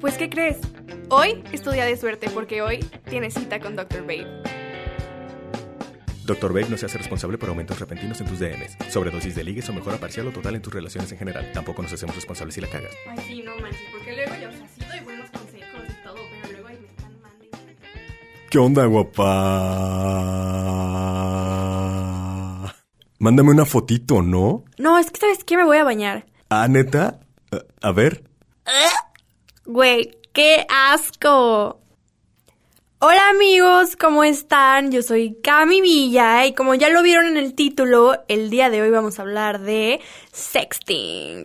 Pues, 0.00 0.16
¿qué 0.16 0.30
crees? 0.30 0.58
Hoy 1.10 1.42
es 1.52 1.62
tu 1.62 1.70
día 1.70 1.84
de 1.84 1.96
suerte 1.96 2.28
porque 2.30 2.62
hoy 2.62 2.78
tienes 3.08 3.34
cita 3.34 3.58
con 3.60 3.74
Dr. 3.76 4.02
Babe. 4.02 4.26
Dr. 6.24 6.52
Babe 6.52 6.66
no 6.68 6.76
se 6.76 6.86
hace 6.86 6.98
responsable 6.98 7.38
por 7.38 7.48
aumentos 7.48 7.80
repentinos 7.80 8.20
en 8.20 8.26
tus 8.26 8.38
DMs, 8.38 8.76
sobredosis 8.90 9.34
de 9.34 9.42
ligues 9.44 9.68
o 9.70 9.72
mejora 9.72 9.96
parcial 9.96 10.26
o 10.28 10.30
total 10.30 10.54
en 10.56 10.62
tus 10.62 10.72
relaciones 10.72 11.10
en 11.10 11.18
general. 11.18 11.50
Tampoco 11.52 11.82
nos 11.82 11.92
hacemos 11.92 12.14
responsables 12.14 12.54
si 12.54 12.60
la 12.60 12.68
cagas. 12.68 12.92
Ay, 13.08 13.18
sí, 13.26 13.42
no 13.42 13.56
manches, 13.58 13.80
porque 13.90 14.14
luego 14.14 14.34
yo, 14.40 14.48
o 14.50 14.52
sea, 14.52 14.68
sí 14.68 14.82
doy 14.88 15.00
buenos 15.00 15.30
consejos 15.30 15.80
y 15.88 16.02
todo, 16.04 16.16
pero 16.42 16.52
luego 16.52 16.68
ahí 16.68 16.78
me 16.80 16.88
están 16.88 17.20
mandando. 17.22 17.58
¿Qué 18.50 18.58
onda, 18.58 18.84
guapa? 18.84 19.24
Mándame 23.18 23.50
una 23.50 23.64
fotito, 23.64 24.20
¿no? 24.22 24.64
No, 24.76 24.98
es 24.98 25.10
que 25.10 25.18
¿sabes 25.20 25.42
qué? 25.44 25.56
Me 25.56 25.64
voy 25.64 25.78
a 25.78 25.84
bañar. 25.84 26.26
Ah, 26.50 26.68
neta. 26.68 27.20
A- 27.50 27.88
A 27.88 27.92
ver. 27.92 28.22
Güey, 29.70 30.16
qué 30.32 30.64
asco. 30.70 31.78
Hola 33.00 33.28
amigos, 33.28 33.96
¿cómo 33.96 34.24
están? 34.24 34.90
Yo 34.90 35.02
soy 35.02 35.36
Cami 35.42 35.82
Villa 35.82 36.46
y 36.46 36.54
como 36.54 36.74
ya 36.74 36.88
lo 36.88 37.02
vieron 37.02 37.26
en 37.26 37.36
el 37.36 37.52
título, 37.52 38.24
el 38.28 38.48
día 38.48 38.70
de 38.70 38.80
hoy 38.80 38.88
vamos 38.88 39.18
a 39.18 39.22
hablar 39.22 39.60
de 39.60 40.00
sexting. 40.32 41.44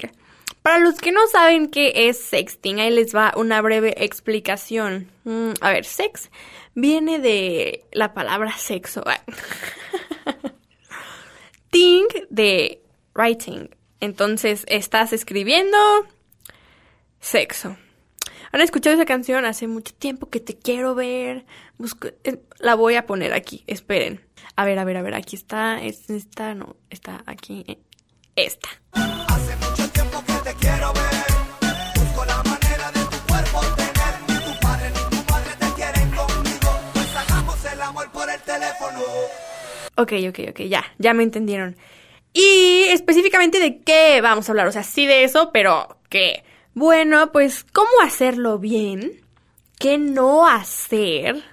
Para 0.62 0.80
los 0.80 1.00
que 1.00 1.12
no 1.12 1.28
saben 1.28 1.68
qué 1.68 2.08
es 2.08 2.18
sexting, 2.18 2.80
ahí 2.80 2.92
les 2.92 3.14
va 3.14 3.34
una 3.36 3.62
breve 3.62 3.94
explicación. 3.98 5.12
Mm, 5.26 5.56
a 5.60 5.74
ver, 5.74 5.84
sex 5.84 6.32
viene 6.76 7.20
de 7.20 7.84
la 7.92 8.14
palabra 8.14 8.58
sexo. 8.58 9.04
Ting 11.72 12.08
de 12.30 12.82
writing. 13.16 13.68
Entonces, 14.00 14.64
estás 14.70 15.12
escribiendo 15.12 15.78
sexo. 17.20 17.76
¿Han 18.54 18.62
escuchado 18.62 18.96
esa 18.96 19.06
canción? 19.06 19.46
Hace 19.46 19.68
mucho 19.68 19.94
tiempo 19.96 20.30
que 20.30 20.40
te 20.40 20.56
quiero 20.58 20.94
ver. 20.96 21.46
Busco- 21.80 22.14
eh, 22.24 22.38
la 22.60 22.76
voy 22.76 22.96
a 22.96 23.06
poner 23.06 23.34
aquí. 23.34 23.64
Esperen. 23.68 24.22
A 24.56 24.64
ver, 24.64 24.78
a 24.80 24.84
ver, 24.86 24.96
a 24.98 25.02
ver. 25.02 25.16
Aquí 25.16 25.36
está. 25.36 25.82
Es 25.82 26.10
esta. 26.10 26.54
No. 26.54 26.76
Está 26.90 27.24
aquí. 27.26 27.66
eh, 27.68 27.80
Esta. 28.36 28.70
Hace 28.94 29.56
mucho 29.58 29.90
tiempo 29.92 30.24
que 30.26 30.52
te 30.52 30.56
quiero 30.60 30.94
ver. 30.94 31.26
Busco 31.96 32.26
la 32.26 32.38
manera 32.44 32.92
de 32.92 33.00
tu 33.06 33.18
cuerpo 33.28 33.60
tener. 33.76 34.14
Ni 34.28 34.36
tu 34.54 34.60
padre 34.60 34.90
ni 34.90 35.18
tu 35.18 35.32
madre 35.34 35.52
te 35.60 35.74
quieren 35.74 36.10
conmigo. 36.12 36.80
Pues 36.94 37.16
hagamos 37.16 37.66
el 37.66 37.82
amor 37.82 38.12
por 38.12 38.30
el 38.30 38.40
teléfono. 38.42 39.00
Ok, 39.98 40.14
ok, 40.30 40.40
ok. 40.52 40.60
Ya. 40.70 40.84
Ya 41.00 41.14
me 41.16 41.24
entendieron. 41.24 41.76
Y 42.34 42.84
específicamente 42.90 43.60
de 43.60 43.80
qué 43.82 44.22
vamos 44.22 44.48
a 44.48 44.52
hablar. 44.52 44.68
O 44.68 44.72
sea, 44.72 44.84
sí 44.84 45.06
de 45.08 45.24
eso, 45.24 45.52
pero 45.52 45.98
¿qué? 46.10 46.44
Bueno, 46.76 47.32
pues, 47.32 47.66
¿cómo 47.72 47.90
hacerlo 48.04 48.58
bien? 48.58 49.22
¿Qué 49.78 50.00
no 50.00 50.48
hacer? 50.48 51.44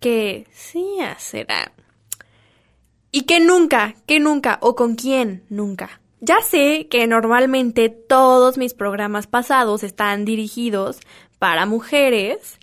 ¿Qué 0.00 0.46
sí 0.50 0.98
hacer? 1.00 1.46
Ah, 1.50 1.72
Y 3.10 3.22
que 3.22 3.40
nunca, 3.40 3.94
que 4.06 4.20
nunca, 4.20 4.58
o 4.62 4.74
con 4.74 4.96
quién 4.96 5.44
nunca. 5.50 6.00
Ya 6.20 6.40
sé 6.40 6.88
que 6.88 7.06
normalmente 7.06 7.90
todos 7.90 8.56
mis 8.56 8.72
programas 8.72 9.26
pasados 9.26 9.82
están 9.82 10.24
dirigidos 10.24 11.00
para 11.38 11.66
mujeres, 11.66 12.58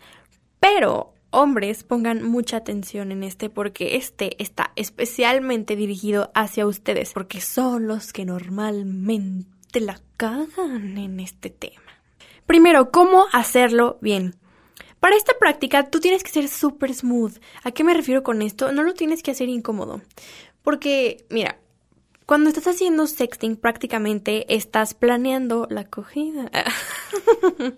pero 0.59 1.13
hombres 1.29 1.83
pongan 1.83 2.23
mucha 2.23 2.57
atención 2.57 3.11
en 3.11 3.23
este 3.23 3.51
porque 3.51 3.97
este 3.97 4.41
está 4.41 4.71
especialmente 4.75 5.75
dirigido 5.75 6.31
hacia 6.33 6.65
ustedes, 6.65 7.13
porque 7.13 7.39
son 7.39 7.85
los 7.85 8.13
que 8.13 8.25
normalmente 8.25 9.79
la 9.79 10.01
cagan 10.21 10.99
en 10.99 11.19
este 11.19 11.49
tema. 11.49 11.81
Primero, 12.45 12.91
¿cómo 12.91 13.25
hacerlo 13.31 13.97
bien? 14.01 14.35
Para 14.99 15.15
esta 15.15 15.33
práctica 15.39 15.89
tú 15.89 15.99
tienes 15.99 16.23
que 16.23 16.29
ser 16.29 16.47
súper 16.47 16.93
smooth. 16.93 17.39
¿A 17.63 17.71
qué 17.71 17.83
me 17.83 17.95
refiero 17.95 18.21
con 18.21 18.43
esto? 18.43 18.71
No 18.71 18.83
lo 18.83 18.93
tienes 18.93 19.23
que 19.23 19.31
hacer 19.31 19.49
incómodo. 19.49 20.03
Porque, 20.61 21.25
mira, 21.31 21.57
cuando 22.27 22.49
estás 22.49 22.67
haciendo 22.67 23.07
sexting 23.07 23.55
prácticamente 23.55 24.53
estás 24.53 24.93
planeando 24.93 25.65
la 25.71 25.81
acogida. 25.81 26.51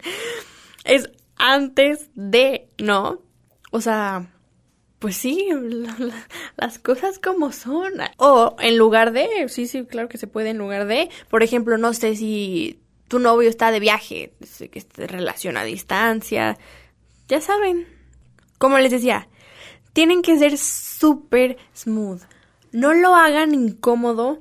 es 0.83 1.09
antes 1.37 2.09
de, 2.13 2.67
¿no? 2.77 3.21
O 3.71 3.79
sea, 3.79 4.33
pues 5.03 5.17
sí, 5.17 5.49
la- 5.51 5.95
la- 5.99 6.27
las 6.55 6.79
cosas 6.79 7.19
como 7.19 7.51
son. 7.51 7.91
O 8.15 8.55
en 8.61 8.77
lugar 8.77 9.11
de, 9.11 9.27
sí, 9.49 9.67
sí, 9.67 9.83
claro 9.83 10.07
que 10.07 10.17
se 10.17 10.27
puede 10.27 10.51
en 10.51 10.57
lugar 10.59 10.87
de, 10.87 11.09
por 11.29 11.43
ejemplo, 11.43 11.77
no 11.77 11.93
sé 11.93 12.15
si 12.15 12.79
tu 13.09 13.19
novio 13.19 13.49
está 13.49 13.69
de 13.71 13.81
viaje, 13.81 14.31
que 14.71 14.79
es 14.79 14.87
de 14.93 15.07
relación 15.07 15.57
a 15.57 15.65
distancia, 15.65 16.57
ya 17.27 17.41
saben. 17.41 17.85
Como 18.59 18.79
les 18.79 18.91
decía, 18.93 19.27
tienen 19.91 20.21
que 20.21 20.39
ser 20.39 20.57
súper 20.57 21.57
smooth. 21.75 22.21
No 22.71 22.93
lo 22.93 23.13
hagan 23.13 23.53
incómodo, 23.53 24.39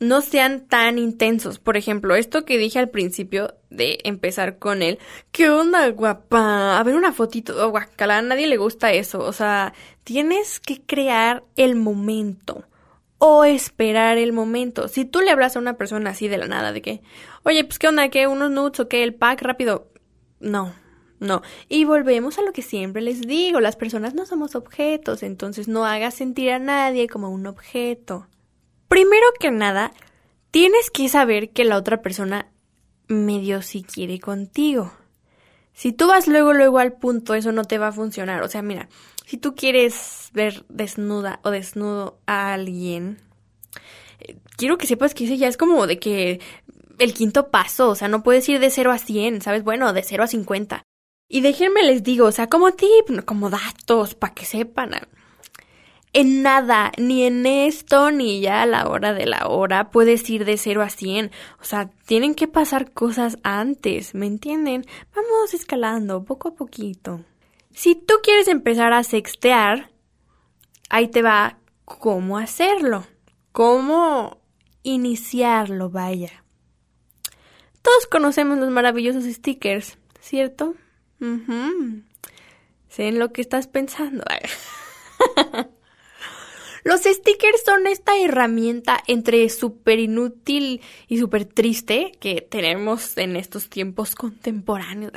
no 0.00 0.20
sean 0.20 0.66
tan 0.66 0.98
intensos. 0.98 1.58
Por 1.58 1.76
ejemplo, 1.76 2.14
esto 2.16 2.44
que 2.44 2.58
dije 2.58 2.78
al 2.78 2.90
principio 2.90 3.54
de 3.70 3.98
empezar 4.04 4.58
con 4.58 4.82
él. 4.82 4.98
¿Qué 5.32 5.50
onda, 5.50 5.88
guapa? 5.90 6.78
A 6.78 6.82
ver 6.82 6.94
una 6.94 7.12
fotito. 7.12 7.54
Oh, 7.64 7.70
guacala, 7.70 8.18
a 8.18 8.22
nadie 8.22 8.46
le 8.46 8.56
gusta 8.56 8.92
eso. 8.92 9.20
O 9.20 9.32
sea, 9.32 9.72
tienes 10.04 10.60
que 10.60 10.82
crear 10.82 11.44
el 11.56 11.76
momento. 11.76 12.64
O 13.18 13.44
esperar 13.44 14.18
el 14.18 14.32
momento. 14.32 14.88
Si 14.88 15.04
tú 15.04 15.20
le 15.20 15.30
hablas 15.30 15.56
a 15.56 15.60
una 15.60 15.76
persona 15.76 16.10
así 16.10 16.28
de 16.28 16.38
la 16.38 16.46
nada, 16.46 16.72
de 16.72 16.82
que, 16.82 17.02
oye, 17.44 17.64
pues 17.64 17.78
qué 17.78 17.88
onda, 17.88 18.08
que 18.08 18.26
unos 18.26 18.50
nudes 18.50 18.80
o 18.80 18.88
que 18.88 19.02
el 19.02 19.14
pack 19.14 19.40
rápido. 19.42 19.88
No, 20.40 20.74
no. 21.20 21.40
Y 21.68 21.84
volvemos 21.84 22.38
a 22.38 22.42
lo 22.42 22.52
que 22.52 22.60
siempre 22.60 23.00
les 23.00 23.22
digo, 23.22 23.60
las 23.60 23.76
personas 23.76 24.14
no 24.14 24.26
somos 24.26 24.54
objetos, 24.54 25.22
entonces 25.22 25.68
no 25.68 25.86
hagas 25.86 26.14
sentir 26.14 26.50
a 26.50 26.58
nadie 26.58 27.08
como 27.08 27.30
un 27.30 27.46
objeto. 27.46 28.26
Primero 28.94 29.26
que 29.40 29.50
nada, 29.50 29.92
tienes 30.52 30.88
que 30.88 31.08
saber 31.08 31.50
que 31.50 31.64
la 31.64 31.78
otra 31.78 32.00
persona 32.00 32.52
medio 33.08 33.60
si 33.60 33.82
quiere 33.82 34.20
contigo. 34.20 34.92
Si 35.72 35.92
tú 35.92 36.06
vas 36.06 36.28
luego, 36.28 36.52
luego 36.52 36.78
al 36.78 36.92
punto, 36.92 37.34
eso 37.34 37.50
no 37.50 37.64
te 37.64 37.78
va 37.78 37.88
a 37.88 37.92
funcionar. 37.92 38.44
O 38.44 38.48
sea, 38.48 38.62
mira, 38.62 38.88
si 39.26 39.36
tú 39.36 39.56
quieres 39.56 40.30
ver 40.32 40.64
desnuda 40.68 41.40
o 41.42 41.50
desnudo 41.50 42.20
a 42.26 42.52
alguien, 42.52 43.18
eh, 44.20 44.36
quiero 44.56 44.78
que 44.78 44.86
sepas 44.86 45.12
que 45.12 45.24
ese 45.24 45.38
ya 45.38 45.48
es 45.48 45.56
como 45.56 45.88
de 45.88 45.98
que 45.98 46.40
el 47.00 47.14
quinto 47.14 47.50
paso, 47.50 47.88
o 47.88 47.96
sea, 47.96 48.06
no 48.06 48.22
puedes 48.22 48.48
ir 48.48 48.60
de 48.60 48.70
0 48.70 48.92
a 48.92 48.98
100, 48.98 49.42
¿sabes? 49.42 49.64
Bueno, 49.64 49.92
de 49.92 50.04
0 50.04 50.22
a 50.22 50.28
50. 50.28 50.84
Y 51.28 51.40
déjenme 51.40 51.82
les 51.82 52.04
digo, 52.04 52.26
o 52.26 52.32
sea, 52.32 52.48
como 52.48 52.70
tip, 52.70 53.24
como 53.24 53.50
datos, 53.50 54.14
para 54.14 54.34
que 54.34 54.44
sepan. 54.44 54.92
En 56.16 56.42
nada, 56.42 56.92
ni 56.96 57.24
en 57.24 57.44
esto, 57.44 58.12
ni 58.12 58.40
ya 58.40 58.62
a 58.62 58.66
la 58.66 58.88
hora 58.88 59.12
de 59.12 59.26
la 59.26 59.48
hora, 59.48 59.90
puedes 59.90 60.30
ir 60.30 60.44
de 60.44 60.56
0 60.56 60.82
a 60.82 60.88
100. 60.88 61.32
O 61.60 61.64
sea, 61.64 61.90
tienen 62.06 62.36
que 62.36 62.46
pasar 62.46 62.92
cosas 62.92 63.36
antes, 63.42 64.14
¿me 64.14 64.26
entienden? 64.26 64.86
Vamos 65.12 65.54
escalando, 65.54 66.22
poco 66.22 66.50
a 66.50 66.54
poquito. 66.54 67.24
Si 67.72 67.96
tú 67.96 68.14
quieres 68.22 68.46
empezar 68.46 68.92
a 68.92 69.02
sextear, 69.02 69.90
ahí 70.88 71.08
te 71.08 71.20
va 71.20 71.58
cómo 71.84 72.38
hacerlo, 72.38 73.04
cómo 73.50 74.38
iniciarlo, 74.84 75.90
vaya. 75.90 76.44
Todos 77.82 78.06
conocemos 78.06 78.58
los 78.58 78.70
maravillosos 78.70 79.24
stickers, 79.24 79.98
¿cierto? 80.20 80.76
Sé 82.88 83.08
en 83.08 83.18
lo 83.18 83.32
que 83.32 83.40
estás 83.40 83.66
pensando. 83.66 84.22
Los 86.84 87.00
stickers 87.00 87.64
son 87.64 87.86
esta 87.86 88.16
herramienta 88.18 89.02
entre 89.06 89.48
súper 89.48 89.98
inútil 89.98 90.82
y 91.08 91.18
súper 91.18 91.46
triste 91.46 92.12
que 92.20 92.42
tenemos 92.42 93.16
en 93.16 93.36
estos 93.36 93.70
tiempos 93.70 94.14
contemporáneos. 94.14 95.12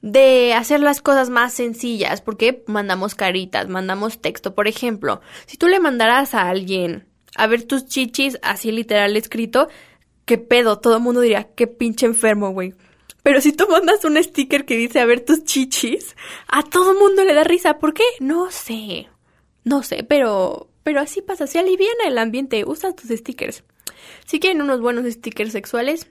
De 0.00 0.54
hacer 0.54 0.80
las 0.80 1.02
cosas 1.02 1.28
más 1.28 1.52
sencillas, 1.52 2.22
porque 2.22 2.64
mandamos 2.66 3.14
caritas, 3.14 3.68
mandamos 3.68 4.18
texto. 4.20 4.54
Por 4.54 4.66
ejemplo, 4.66 5.20
si 5.44 5.58
tú 5.58 5.68
le 5.68 5.78
mandaras 5.78 6.34
a 6.34 6.48
alguien 6.48 7.06
a 7.34 7.46
ver 7.46 7.64
tus 7.64 7.84
chichis 7.84 8.38
así 8.42 8.72
literal 8.72 9.14
escrito, 9.16 9.68
¿qué 10.24 10.38
pedo? 10.38 10.78
Todo 10.78 10.96
el 10.96 11.02
mundo 11.02 11.20
diría, 11.20 11.50
qué 11.54 11.66
pinche 11.66 12.06
enfermo, 12.06 12.50
güey. 12.50 12.72
Pero 13.22 13.42
si 13.42 13.52
tú 13.52 13.66
mandas 13.68 14.04
un 14.06 14.22
sticker 14.22 14.64
que 14.64 14.76
dice 14.76 15.00
a 15.00 15.04
ver 15.04 15.20
tus 15.20 15.44
chichis, 15.44 16.16
a 16.48 16.62
todo 16.62 16.94
mundo 16.94 17.24
le 17.24 17.34
da 17.34 17.44
risa. 17.44 17.78
¿Por 17.78 17.92
qué? 17.92 18.04
No 18.20 18.50
sé. 18.50 19.08
No 19.66 19.82
sé, 19.82 20.04
pero 20.04 20.70
pero 20.84 21.00
así 21.00 21.20
pasa, 21.20 21.48
se 21.48 21.58
aliviana 21.58 22.06
el 22.06 22.16
ambiente, 22.16 22.64
usa 22.64 22.94
tus 22.94 23.10
stickers. 23.10 23.64
Si 24.24 24.38
quieren 24.38 24.62
unos 24.62 24.80
buenos 24.80 25.04
stickers 25.12 25.50
sexuales, 25.50 26.06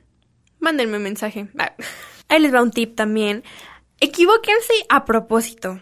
mándenme 0.60 1.00
mensaje. 1.00 1.48
Ah, 1.58 1.74
Ahí 2.28 2.42
les 2.42 2.54
va 2.54 2.62
un 2.62 2.72
tip 2.72 2.94
también. 2.94 3.46
Equivóquense 4.02 4.74
a 4.90 5.06
propósito. 5.06 5.80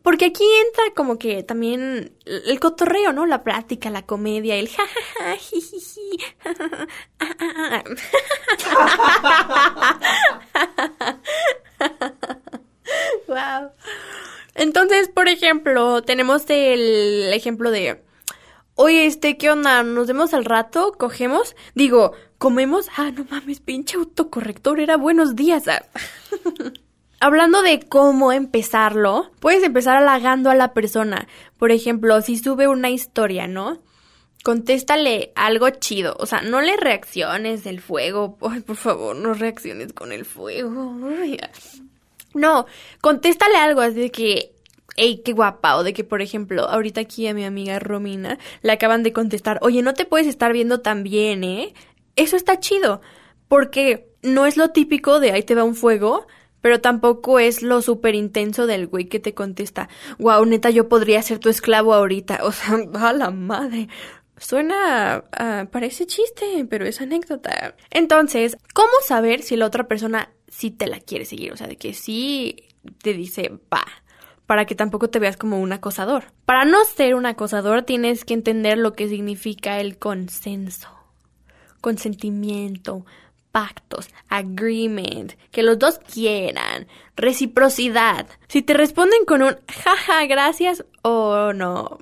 Porque 0.00 0.24
aquí 0.24 0.44
entra 0.66 0.84
como 0.96 1.18
que 1.18 1.42
también 1.42 2.16
el 2.24 2.60
cotorreo, 2.60 3.12
¿no? 3.12 3.26
La 3.26 3.44
plática, 3.44 3.90
la 3.90 4.06
comedia, 4.06 4.56
el 4.56 4.70
jajaja, 4.70 5.36
jijiji. 5.36 6.18
Entonces, 14.64 15.10
por 15.10 15.28
ejemplo, 15.28 16.00
tenemos 16.00 16.48
el 16.48 17.30
ejemplo 17.34 17.70
de 17.70 18.02
Oye, 18.76 19.04
este, 19.04 19.36
¿qué 19.36 19.50
onda? 19.50 19.82
¿Nos 19.82 20.06
vemos 20.06 20.32
al 20.32 20.46
rato? 20.46 20.94
¿Cogemos? 20.98 21.54
Digo, 21.74 22.12
¿comemos? 22.38 22.88
Ah, 22.96 23.10
no 23.14 23.26
mames, 23.30 23.60
pinche 23.60 23.98
autocorrector, 23.98 24.80
era 24.80 24.96
buenos 24.96 25.36
días. 25.36 25.68
Ah. 25.68 25.84
Hablando 27.20 27.60
de 27.60 27.80
cómo 27.80 28.32
empezarlo, 28.32 29.30
puedes 29.38 29.62
empezar 29.62 29.98
halagando 29.98 30.48
a 30.48 30.54
la 30.54 30.72
persona. 30.72 31.28
Por 31.58 31.70
ejemplo, 31.70 32.22
si 32.22 32.38
sube 32.38 32.66
una 32.66 32.88
historia, 32.88 33.46
¿no? 33.46 33.82
Contéstale 34.44 35.32
algo 35.34 35.68
chido. 35.68 36.16
O 36.18 36.24
sea, 36.24 36.40
no 36.40 36.62
le 36.62 36.78
reacciones 36.78 37.64
del 37.64 37.82
fuego. 37.82 38.38
Por 38.38 38.76
favor, 38.76 39.14
no 39.14 39.34
reacciones 39.34 39.92
con 39.92 40.10
el 40.10 40.24
fuego. 40.24 40.96
No, 42.34 42.66
contéstale 43.00 43.56
algo 43.56 43.80
así 43.80 44.10
que, 44.10 44.53
ey, 44.96 45.22
qué 45.24 45.32
guapa. 45.32 45.82
De 45.82 45.92
que, 45.92 46.04
por 46.04 46.22
ejemplo, 46.22 46.68
ahorita 46.68 47.00
aquí 47.02 47.26
a 47.26 47.34
mi 47.34 47.44
amiga 47.44 47.78
Romina 47.78 48.38
le 48.62 48.72
acaban 48.72 49.02
de 49.02 49.12
contestar, 49.12 49.58
oye, 49.62 49.82
no 49.82 49.94
te 49.94 50.04
puedes 50.04 50.26
estar 50.26 50.52
viendo 50.52 50.80
tan 50.80 51.02
bien, 51.02 51.44
¿eh? 51.44 51.74
Eso 52.16 52.36
está 52.36 52.60
chido. 52.60 53.00
Porque 53.48 54.08
no 54.22 54.46
es 54.46 54.56
lo 54.56 54.70
típico 54.70 55.20
de 55.20 55.32
ahí 55.32 55.42
te 55.42 55.54
va 55.54 55.64
un 55.64 55.74
fuego, 55.74 56.26
pero 56.60 56.80
tampoco 56.80 57.38
es 57.38 57.62
lo 57.62 57.82
súper 57.82 58.14
intenso 58.14 58.66
del 58.66 58.86
güey 58.86 59.04
que 59.04 59.20
te 59.20 59.34
contesta, 59.34 59.90
wow, 60.18 60.44
neta, 60.46 60.70
yo 60.70 60.88
podría 60.88 61.20
ser 61.20 61.38
tu 61.38 61.50
esclavo 61.50 61.92
ahorita. 61.92 62.40
O 62.44 62.52
sea, 62.52 62.78
a 62.94 63.12
la 63.12 63.30
madre. 63.30 63.88
Suena, 64.36 65.24
parece 65.70 66.06
chiste, 66.06 66.66
pero 66.68 66.86
es 66.86 67.00
anécdota. 67.00 67.76
Entonces, 67.90 68.56
¿cómo 68.74 68.92
saber 69.06 69.42
si 69.42 69.56
la 69.56 69.66
otra 69.66 69.86
persona 69.86 70.32
sí 70.48 70.70
te 70.70 70.86
la 70.86 71.00
quiere 71.00 71.24
seguir? 71.24 71.52
O 71.52 71.56
sea, 71.56 71.68
de 71.68 71.76
que 71.76 71.94
sí 71.94 72.56
te 73.02 73.12
dice, 73.12 73.52
va, 73.72 73.84
para 74.46 74.64
que 74.66 74.74
tampoco 74.74 75.08
te 75.08 75.18
veas 75.18 75.36
como 75.36 75.60
un 75.60 75.72
acosador. 75.72 76.32
Para 76.44 76.64
no 76.64 76.84
ser 76.84 77.14
un 77.14 77.26
acosador 77.26 77.82
tienes 77.82 78.24
que 78.24 78.34
entender 78.34 78.78
lo 78.78 78.92
que 78.92 79.08
significa 79.08 79.80
el 79.80 79.98
consenso, 79.98 80.88
consentimiento, 81.80 83.06
pactos, 83.52 84.08
agreement, 84.28 85.34
que 85.50 85.62
los 85.62 85.78
dos 85.78 85.98
quieran, 85.98 86.88
reciprocidad. 87.16 88.26
Si 88.48 88.62
te 88.62 88.74
responden 88.74 89.24
con 89.24 89.42
un 89.42 89.56
jaja, 89.68 90.26
gracias 90.26 90.84
o 91.02 91.52
no. 91.52 91.98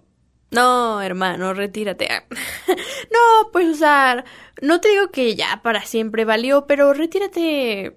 No, 0.51 1.01
hermano, 1.01 1.55
retírate. 1.55 2.09
no, 2.69 3.51
pues 3.53 3.69
usar. 3.69 4.25
No 4.61 4.81
te 4.81 4.89
digo 4.89 5.11
que 5.11 5.35
ya 5.35 5.61
para 5.63 5.85
siempre 5.85 6.25
valió, 6.25 6.67
pero 6.67 6.93
retírate 6.93 7.97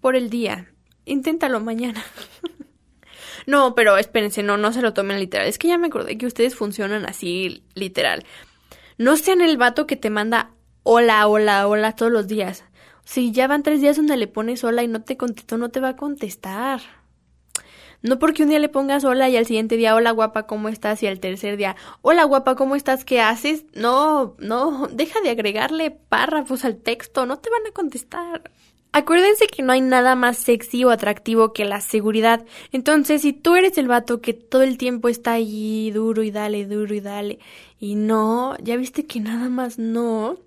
por 0.00 0.16
el 0.16 0.30
día. 0.30 0.72
Inténtalo 1.04 1.60
mañana. 1.60 2.04
no, 3.46 3.74
pero 3.74 3.96
espérense, 3.96 4.42
no, 4.42 4.56
no 4.56 4.72
se 4.72 4.82
lo 4.82 4.92
tomen 4.92 5.20
literal. 5.20 5.46
Es 5.46 5.58
que 5.58 5.68
ya 5.68 5.78
me 5.78 5.86
acordé 5.86 6.18
que 6.18 6.26
ustedes 6.26 6.54
funcionan 6.54 7.06
así 7.06 7.62
literal. 7.74 8.24
No 8.98 9.16
sean 9.16 9.40
el 9.40 9.56
vato 9.56 9.86
que 9.86 9.96
te 9.96 10.10
manda 10.10 10.50
hola, 10.82 11.26
hola, 11.28 11.68
hola 11.68 11.94
todos 11.94 12.10
los 12.10 12.26
días. 12.26 12.64
Si 13.04 13.30
ya 13.30 13.46
van 13.46 13.62
tres 13.62 13.80
días 13.80 13.96
donde 13.96 14.16
le 14.16 14.26
pones 14.26 14.64
hola 14.64 14.82
y 14.82 14.88
no 14.88 15.02
te 15.02 15.16
contestó, 15.16 15.58
no 15.58 15.68
te 15.68 15.80
va 15.80 15.90
a 15.90 15.96
contestar. 15.96 16.80
No 18.02 18.18
porque 18.18 18.42
un 18.42 18.48
día 18.48 18.58
le 18.58 18.68
pongas 18.68 19.04
hola 19.04 19.28
y 19.28 19.36
al 19.36 19.46
siguiente 19.46 19.76
día 19.76 19.94
hola 19.94 20.10
guapa, 20.10 20.46
¿cómo 20.46 20.68
estás? 20.68 21.02
Y 21.02 21.06
al 21.06 21.20
tercer 21.20 21.56
día 21.56 21.76
hola 22.02 22.24
guapa, 22.24 22.56
¿cómo 22.56 22.74
estás? 22.74 23.04
¿Qué 23.04 23.20
haces? 23.20 23.64
No, 23.74 24.34
no, 24.38 24.88
deja 24.92 25.20
de 25.20 25.30
agregarle 25.30 25.90
párrafos 25.92 26.64
al 26.64 26.76
texto, 26.76 27.26
no 27.26 27.38
te 27.38 27.48
van 27.48 27.66
a 27.68 27.72
contestar. 27.72 28.50
Acuérdense 28.98 29.46
que 29.46 29.62
no 29.62 29.74
hay 29.74 29.82
nada 29.82 30.14
más 30.14 30.38
sexy 30.38 30.82
o 30.84 30.90
atractivo 30.90 31.52
que 31.52 31.66
la 31.66 31.82
seguridad. 31.82 32.46
Entonces, 32.72 33.20
si 33.20 33.34
tú 33.34 33.54
eres 33.54 33.76
el 33.76 33.88
vato 33.88 34.22
que 34.22 34.32
todo 34.32 34.62
el 34.62 34.78
tiempo 34.78 35.10
está 35.10 35.32
allí 35.32 35.90
duro 35.90 36.22
y 36.22 36.30
dale, 36.30 36.64
duro 36.64 36.94
y 36.94 37.00
dale, 37.00 37.38
y 37.78 37.94
no, 37.94 38.56
ya 38.62 38.74
viste 38.78 39.04
que 39.04 39.20
nada 39.20 39.50
más 39.50 39.78
no, 39.78 40.38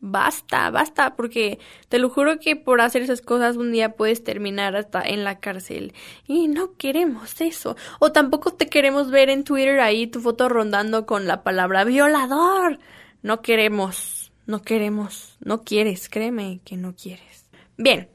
basta, 0.00 0.70
basta, 0.70 1.14
porque 1.14 1.58
te 1.90 1.98
lo 1.98 2.08
juro 2.08 2.40
que 2.40 2.56
por 2.56 2.80
hacer 2.80 3.02
esas 3.02 3.20
cosas 3.20 3.58
un 3.58 3.70
día 3.70 3.96
puedes 3.96 4.24
terminar 4.24 4.74
hasta 4.74 5.02
en 5.02 5.22
la 5.22 5.38
cárcel. 5.38 5.92
Y 6.26 6.48
no 6.48 6.74
queremos 6.78 7.38
eso. 7.42 7.76
O 7.98 8.12
tampoco 8.12 8.50
te 8.54 8.68
queremos 8.68 9.10
ver 9.10 9.28
en 9.28 9.44
Twitter 9.44 9.80
ahí 9.80 10.06
tu 10.06 10.20
foto 10.20 10.48
rondando 10.48 11.04
con 11.04 11.26
la 11.26 11.42
palabra 11.42 11.84
violador. 11.84 12.78
No 13.22 13.42
queremos, 13.42 14.32
no 14.46 14.62
queremos, 14.62 15.36
no 15.40 15.64
quieres, 15.64 16.08
créeme 16.08 16.60
que 16.64 16.78
no 16.78 16.94
quieres. 16.96 17.47
Bien, 17.78 18.10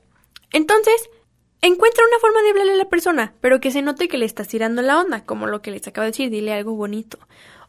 entonces, 0.52 1.10
encuentra 1.62 2.04
una 2.06 2.20
forma 2.20 2.42
de 2.42 2.50
hablarle 2.50 2.74
a 2.74 2.78
la 2.78 2.90
persona, 2.90 3.34
pero 3.42 3.62
que 3.62 3.72
se 3.72 3.82
note 3.82 4.10
que 4.10 4.18
le 4.18 4.26
estás 4.26 4.50
tirando 4.50 4.82
la 4.82 5.00
onda, 5.00 5.26
como 5.26 5.48
lo 5.48 5.62
que 5.62 5.72
les 5.72 5.88
acabo 5.88 6.04
de 6.04 6.12
decir, 6.12 6.30
dile 6.30 6.54
algo 6.54 6.76
bonito 6.76 7.18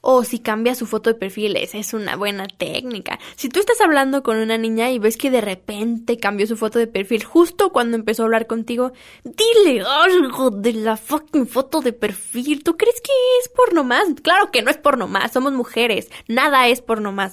o 0.06 0.22
si 0.22 0.38
cambia 0.38 0.74
su 0.74 0.86
foto 0.86 1.08
de 1.08 1.18
perfil, 1.18 1.56
esa 1.56 1.78
es 1.78 1.94
una 1.94 2.14
buena 2.14 2.46
técnica. 2.46 3.18
Si 3.36 3.48
tú 3.48 3.58
estás 3.58 3.80
hablando 3.80 4.22
con 4.22 4.36
una 4.36 4.58
niña 4.58 4.90
y 4.90 4.98
ves 4.98 5.16
que 5.16 5.30
de 5.30 5.40
repente 5.40 6.18
cambió 6.18 6.46
su 6.46 6.58
foto 6.58 6.78
de 6.78 6.86
perfil 6.86 7.24
justo 7.24 7.72
cuando 7.72 7.96
empezó 7.96 8.22
a 8.22 8.26
hablar 8.26 8.46
contigo, 8.46 8.92
dile 9.24 9.82
algo 9.82 10.50
de 10.50 10.74
la 10.74 10.98
fucking 10.98 11.46
foto 11.46 11.80
de 11.80 11.94
perfil. 11.94 12.62
¿Tú 12.62 12.76
crees 12.76 13.00
que 13.00 13.12
es 13.40 13.48
por 13.48 13.72
nomás? 13.72 14.04
Claro 14.22 14.50
que 14.50 14.60
no 14.60 14.70
es 14.70 14.76
por 14.76 14.98
nomás, 14.98 15.32
somos 15.32 15.54
mujeres, 15.54 16.10
nada 16.28 16.68
es 16.68 16.82
por 16.82 17.00
nomás. 17.00 17.32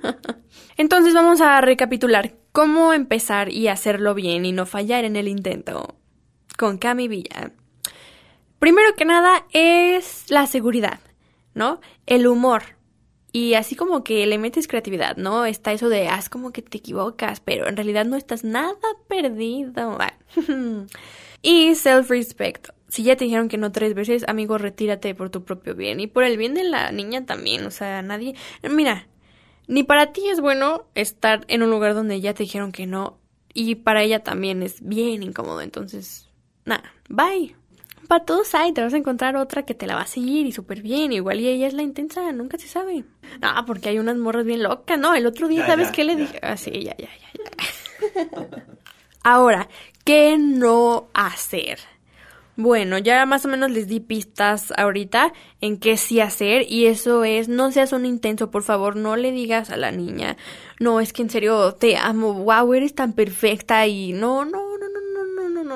Entonces 0.78 1.12
vamos 1.12 1.42
a 1.42 1.60
recapitular 1.60 2.36
cómo 2.52 2.94
empezar 2.94 3.50
y 3.50 3.68
hacerlo 3.68 4.14
bien 4.14 4.46
y 4.46 4.52
no 4.52 4.64
fallar 4.64 5.04
en 5.04 5.16
el 5.16 5.28
intento 5.28 5.94
con 6.56 6.78
Cami 6.78 7.06
Villa. 7.06 7.52
Primero 8.58 8.94
que 8.96 9.04
nada 9.04 9.44
es 9.52 10.30
la 10.30 10.46
seguridad. 10.46 11.00
¿No? 11.54 11.80
El 12.06 12.26
humor. 12.26 12.62
Y 13.32 13.54
así 13.54 13.76
como 13.76 14.04
que 14.04 14.26
le 14.26 14.36
metes 14.36 14.68
creatividad, 14.68 15.16
¿no? 15.16 15.46
Está 15.46 15.72
eso 15.72 15.88
de, 15.88 16.08
haz 16.08 16.28
como 16.28 16.52
que 16.52 16.60
te 16.60 16.78
equivocas, 16.78 17.40
pero 17.40 17.66
en 17.66 17.76
realidad 17.76 18.04
no 18.04 18.16
estás 18.16 18.44
nada 18.44 18.76
perdido. 19.08 19.96
y 21.42 21.74
self-respect. 21.74 22.68
Si 22.88 23.04
ya 23.04 23.16
te 23.16 23.24
dijeron 23.24 23.48
que 23.48 23.56
no 23.56 23.72
tres 23.72 23.94
veces, 23.94 24.24
amigo, 24.28 24.58
retírate 24.58 25.14
por 25.14 25.30
tu 25.30 25.44
propio 25.44 25.74
bien. 25.74 25.98
Y 25.98 26.08
por 26.08 26.24
el 26.24 26.36
bien 26.36 26.52
de 26.52 26.64
la 26.64 26.92
niña 26.92 27.24
también. 27.24 27.64
O 27.64 27.70
sea, 27.70 28.02
nadie... 28.02 28.34
Mira, 28.68 29.08
ni 29.66 29.82
para 29.82 30.12
ti 30.12 30.28
es 30.28 30.42
bueno 30.42 30.84
estar 30.94 31.46
en 31.48 31.62
un 31.62 31.70
lugar 31.70 31.94
donde 31.94 32.20
ya 32.20 32.34
te 32.34 32.42
dijeron 32.42 32.70
que 32.70 32.86
no. 32.86 33.18
Y 33.54 33.76
para 33.76 34.02
ella 34.02 34.22
también 34.22 34.62
es 34.62 34.86
bien 34.86 35.22
incómodo. 35.22 35.62
Entonces, 35.62 36.28
nada, 36.66 36.92
bye 37.08 37.61
para 38.12 38.26
todos 38.26 38.54
hay, 38.54 38.72
te 38.72 38.82
vas 38.82 38.92
a 38.92 38.98
encontrar 38.98 39.36
otra 39.36 39.62
que 39.62 39.72
te 39.72 39.86
la 39.86 39.94
va 39.94 40.02
a 40.02 40.06
seguir 40.06 40.44
y 40.44 40.52
súper 40.52 40.82
bien, 40.82 41.14
igual 41.14 41.40
y 41.40 41.48
ella 41.48 41.66
es 41.66 41.72
la 41.72 41.80
intensa, 41.80 42.30
nunca 42.32 42.58
se 42.58 42.68
sabe. 42.68 43.04
No, 43.40 43.64
porque 43.66 43.88
hay 43.88 43.98
unas 43.98 44.18
morras 44.18 44.44
bien 44.44 44.62
locas, 44.62 44.98
¿no? 44.98 45.14
El 45.14 45.24
otro 45.24 45.48
día, 45.48 45.64
¿sabes 45.64 45.90
qué 45.92 46.04
le 46.04 46.16
dije? 46.16 46.38
Ah, 46.42 46.58
sí, 46.58 46.72
ya, 46.72 46.94
ya, 46.98 47.08
ya, 47.08 48.28
ya. 48.28 48.36
Ahora, 49.24 49.66
¿qué 50.04 50.36
no 50.36 51.08
hacer? 51.14 51.78
Bueno, 52.54 52.98
ya 52.98 53.24
más 53.24 53.46
o 53.46 53.48
menos 53.48 53.70
les 53.70 53.88
di 53.88 53.98
pistas 54.00 54.74
ahorita 54.76 55.32
en 55.62 55.78
qué 55.78 55.96
sí 55.96 56.20
hacer 56.20 56.70
y 56.70 56.88
eso 56.88 57.24
es, 57.24 57.48
no 57.48 57.72
seas 57.72 57.94
un 57.94 58.04
intenso, 58.04 58.50
por 58.50 58.62
favor, 58.62 58.94
no 58.94 59.16
le 59.16 59.32
digas 59.32 59.70
a 59.70 59.78
la 59.78 59.90
niña, 59.90 60.36
no, 60.78 61.00
es 61.00 61.14
que 61.14 61.22
en 61.22 61.30
serio 61.30 61.72
te 61.72 61.96
amo, 61.96 62.34
wow, 62.34 62.74
eres 62.74 62.94
tan 62.94 63.14
perfecta 63.14 63.86
y 63.86 64.12
no, 64.12 64.44
no, 64.44 64.71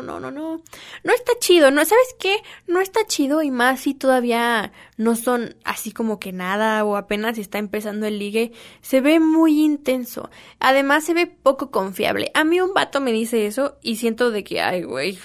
no, 0.03 0.21
no, 0.21 0.31
no, 0.31 0.31
no. 0.31 0.63
No 1.05 1.13
está 1.13 1.33
chido, 1.39 1.71
¿no? 1.71 1.85
¿Sabes 1.85 2.15
qué? 2.19 2.37
No 2.67 2.81
está 2.81 3.07
chido 3.07 3.43
y 3.43 3.51
más 3.51 3.81
si 3.81 3.95
todavía 3.95 4.73
no 4.97 5.17
son 5.17 5.57
así 5.65 5.93
como 5.93 6.19
que 6.19 6.33
nada 6.33 6.85
o 6.85 6.97
apenas 6.97 7.39
está 7.39 7.59
empezando 7.59 8.07
el 8.07 8.19
ligue. 8.19 8.53
Se 8.81 9.01
ve 9.01 9.21
muy 9.21 9.61
intenso. 9.61 10.31
Además 10.61 11.05
se 11.05 11.15
ve 11.15 11.27
poco 11.27 11.71
confiable. 11.71 12.31
A 12.35 12.45
mí 12.45 12.61
un 12.61 12.75
vato 12.75 13.01
me 13.01 13.13
dice 13.13 13.47
eso 13.47 13.79
y 13.83 13.97
siento 13.97 14.31
de 14.31 14.45
que, 14.45 14.61
ay, 14.61 14.83
güey, 14.83 15.19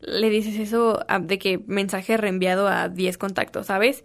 le 0.00 0.30
dices 0.30 0.58
eso 0.58 1.00
de 1.20 1.38
que 1.38 1.58
mensaje 1.66 2.16
reenviado 2.16 2.68
a 2.68 2.88
10 2.88 3.18
contactos, 3.18 3.66
¿sabes? 3.66 4.04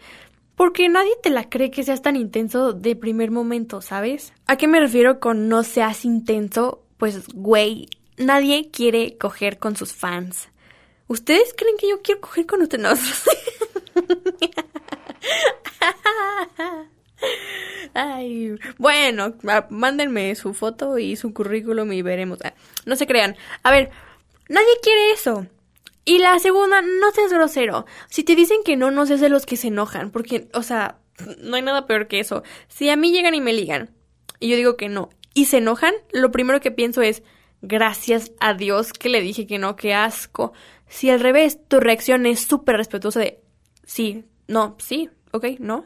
Porque 0.55 0.89
nadie 0.89 1.11
te 1.23 1.29
la 1.29 1.49
cree 1.49 1.71
que 1.71 1.83
seas 1.83 2.01
tan 2.01 2.15
intenso 2.15 2.73
de 2.73 2.95
primer 2.95 3.31
momento, 3.31 3.81
¿sabes? 3.81 4.33
¿A 4.47 4.57
qué 4.57 4.67
me 4.67 4.79
refiero 4.79 5.19
con 5.19 5.49
no 5.49 5.63
seas 5.63 6.05
intenso? 6.05 6.83
Pues, 6.97 7.27
güey, 7.29 7.87
nadie 8.17 8.69
quiere 8.71 9.17
coger 9.17 9.59
con 9.59 9.75
sus 9.75 9.93
fans. 9.93 10.49
¿Ustedes 11.07 11.53
creen 11.55 11.75
que 11.77 11.89
yo 11.89 12.01
quiero 12.01 12.21
coger 12.21 12.45
con 12.45 12.61
ustedes? 12.61 12.83
No. 12.83 12.93
Ay, 17.93 18.55
bueno, 18.77 19.35
mándenme 19.69 20.33
su 20.35 20.53
foto 20.53 20.97
y 20.97 21.15
su 21.15 21.33
currículum 21.33 21.91
y 21.91 22.01
veremos. 22.01 22.39
Ah, 22.43 22.53
No 22.85 22.95
se 22.95 23.07
crean. 23.07 23.35
A 23.63 23.71
ver, 23.71 23.89
nadie 24.47 24.73
quiere 24.81 25.11
eso. 25.11 25.47
Y 26.05 26.19
la 26.19 26.39
segunda, 26.39 26.81
no 26.81 27.11
seas 27.11 27.31
grosero. 27.31 27.85
Si 28.09 28.23
te 28.23 28.35
dicen 28.35 28.63
que 28.63 28.77
no, 28.77 28.91
no 28.91 29.05
seas 29.05 29.19
de 29.19 29.29
los 29.29 29.45
que 29.45 29.57
se 29.57 29.67
enojan. 29.67 30.11
Porque, 30.11 30.47
o 30.53 30.63
sea, 30.63 30.97
no 31.39 31.57
hay 31.57 31.61
nada 31.61 31.85
peor 31.85 32.07
que 32.07 32.19
eso. 32.19 32.43
Si 32.67 32.89
a 32.89 32.95
mí 32.95 33.11
llegan 33.11 33.35
y 33.35 33.41
me 33.41 33.53
ligan 33.53 33.91
y 34.39 34.49
yo 34.49 34.55
digo 34.55 34.77
que 34.77 34.89
no 34.89 35.09
y 35.33 35.45
se 35.45 35.57
enojan, 35.57 35.93
lo 36.11 36.31
primero 36.31 36.59
que 36.59 36.71
pienso 36.71 37.01
es, 37.01 37.23
gracias 37.61 38.31
a 38.39 38.53
Dios 38.53 38.93
que 38.93 39.09
le 39.09 39.21
dije 39.21 39.47
que 39.47 39.59
no, 39.59 39.75
qué 39.75 39.93
asco. 39.93 40.53
Si 40.87 41.09
al 41.09 41.19
revés, 41.19 41.59
tu 41.67 41.79
reacción 41.79 42.25
es 42.25 42.39
súper 42.41 42.77
respetuosa 42.77 43.19
de, 43.19 43.41
sí, 43.83 44.25
no, 44.47 44.75
sí, 44.79 45.09
ok, 45.31 45.45
no. 45.59 45.85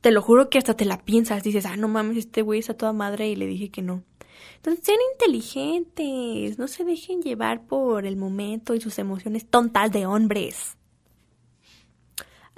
Te 0.00 0.12
lo 0.12 0.22
juro 0.22 0.48
que 0.48 0.58
hasta 0.58 0.74
te 0.74 0.84
la 0.84 1.04
piensas, 1.04 1.42
dices, 1.42 1.66
ah, 1.66 1.76
no 1.76 1.88
mames, 1.88 2.16
este 2.16 2.42
güey 2.42 2.60
está 2.60 2.74
toda 2.74 2.92
madre 2.92 3.28
y 3.28 3.36
le 3.36 3.46
dije 3.46 3.70
que 3.70 3.82
no. 3.82 4.04
Entonces, 4.56 4.84
sean 4.84 4.98
inteligentes, 5.12 6.58
no 6.58 6.68
se 6.68 6.84
dejen 6.84 7.22
llevar 7.22 7.66
por 7.66 8.06
el 8.06 8.16
momento 8.16 8.74
y 8.74 8.80
sus 8.80 8.98
emociones 8.98 9.46
tontas 9.46 9.90
de 9.90 10.06
hombres. 10.06 10.76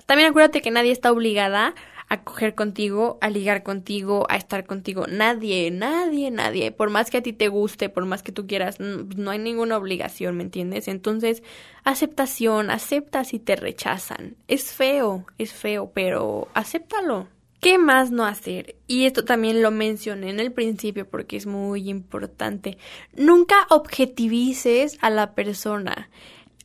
También 0.07 0.31
acuérdate 0.31 0.61
que 0.61 0.71
nadie 0.71 0.93
está 0.93 1.13
obligada 1.13 1.75
a 2.11 2.25
coger 2.25 2.57
contigo, 2.57 3.19
a 3.21 3.31
ligar 3.31 3.63
contigo, 3.63 4.27
a 4.29 4.37
estar 4.37 4.67
contigo. 4.67 5.07
Nadie, 5.07 5.71
nadie, 5.71 6.33
nadie. 6.33 6.73
Por 6.73 6.91
más 6.91 7.09
que 7.09 7.19
a 7.19 7.23
ti 7.23 7.33
te 7.33 7.47
guste, 7.47 7.89
por 7.89 8.05
más 8.05 8.25
que 8.25 8.33
tú 8.33 8.49
quieras, 8.49 8.81
no 8.81 9.31
hay 9.31 9.39
ninguna 9.39 9.77
obligación, 9.79 10.37
¿me 10.37 10.43
entiendes? 10.43 10.89
Entonces, 10.89 11.45
aceptación, 11.85 12.71
acepta 12.71 13.23
si 13.25 13.39
te 13.39 13.55
rechazan. 13.55 14.35
Es 14.49 14.73
feo, 14.73 15.25
es 15.39 15.53
feo, 15.53 15.93
pero 15.95 16.49
acéptalo. 16.53 17.29
¿Qué 17.61 17.79
más 17.79 18.11
no 18.11 18.25
hacer? 18.25 18.75
Y 18.89 19.05
esto 19.05 19.25
también 19.25 19.63
lo 19.63 19.71
mencioné 19.71 20.31
en 20.31 20.41
el 20.41 20.51
principio 20.51 21.09
porque 21.09 21.37
es 21.37 21.47
muy 21.47 21.91
importante. 21.91 22.77
Nunca 23.15 23.67
objetivices 23.69 24.99
a 25.01 25.11
la 25.11 25.35
persona. 25.35 26.11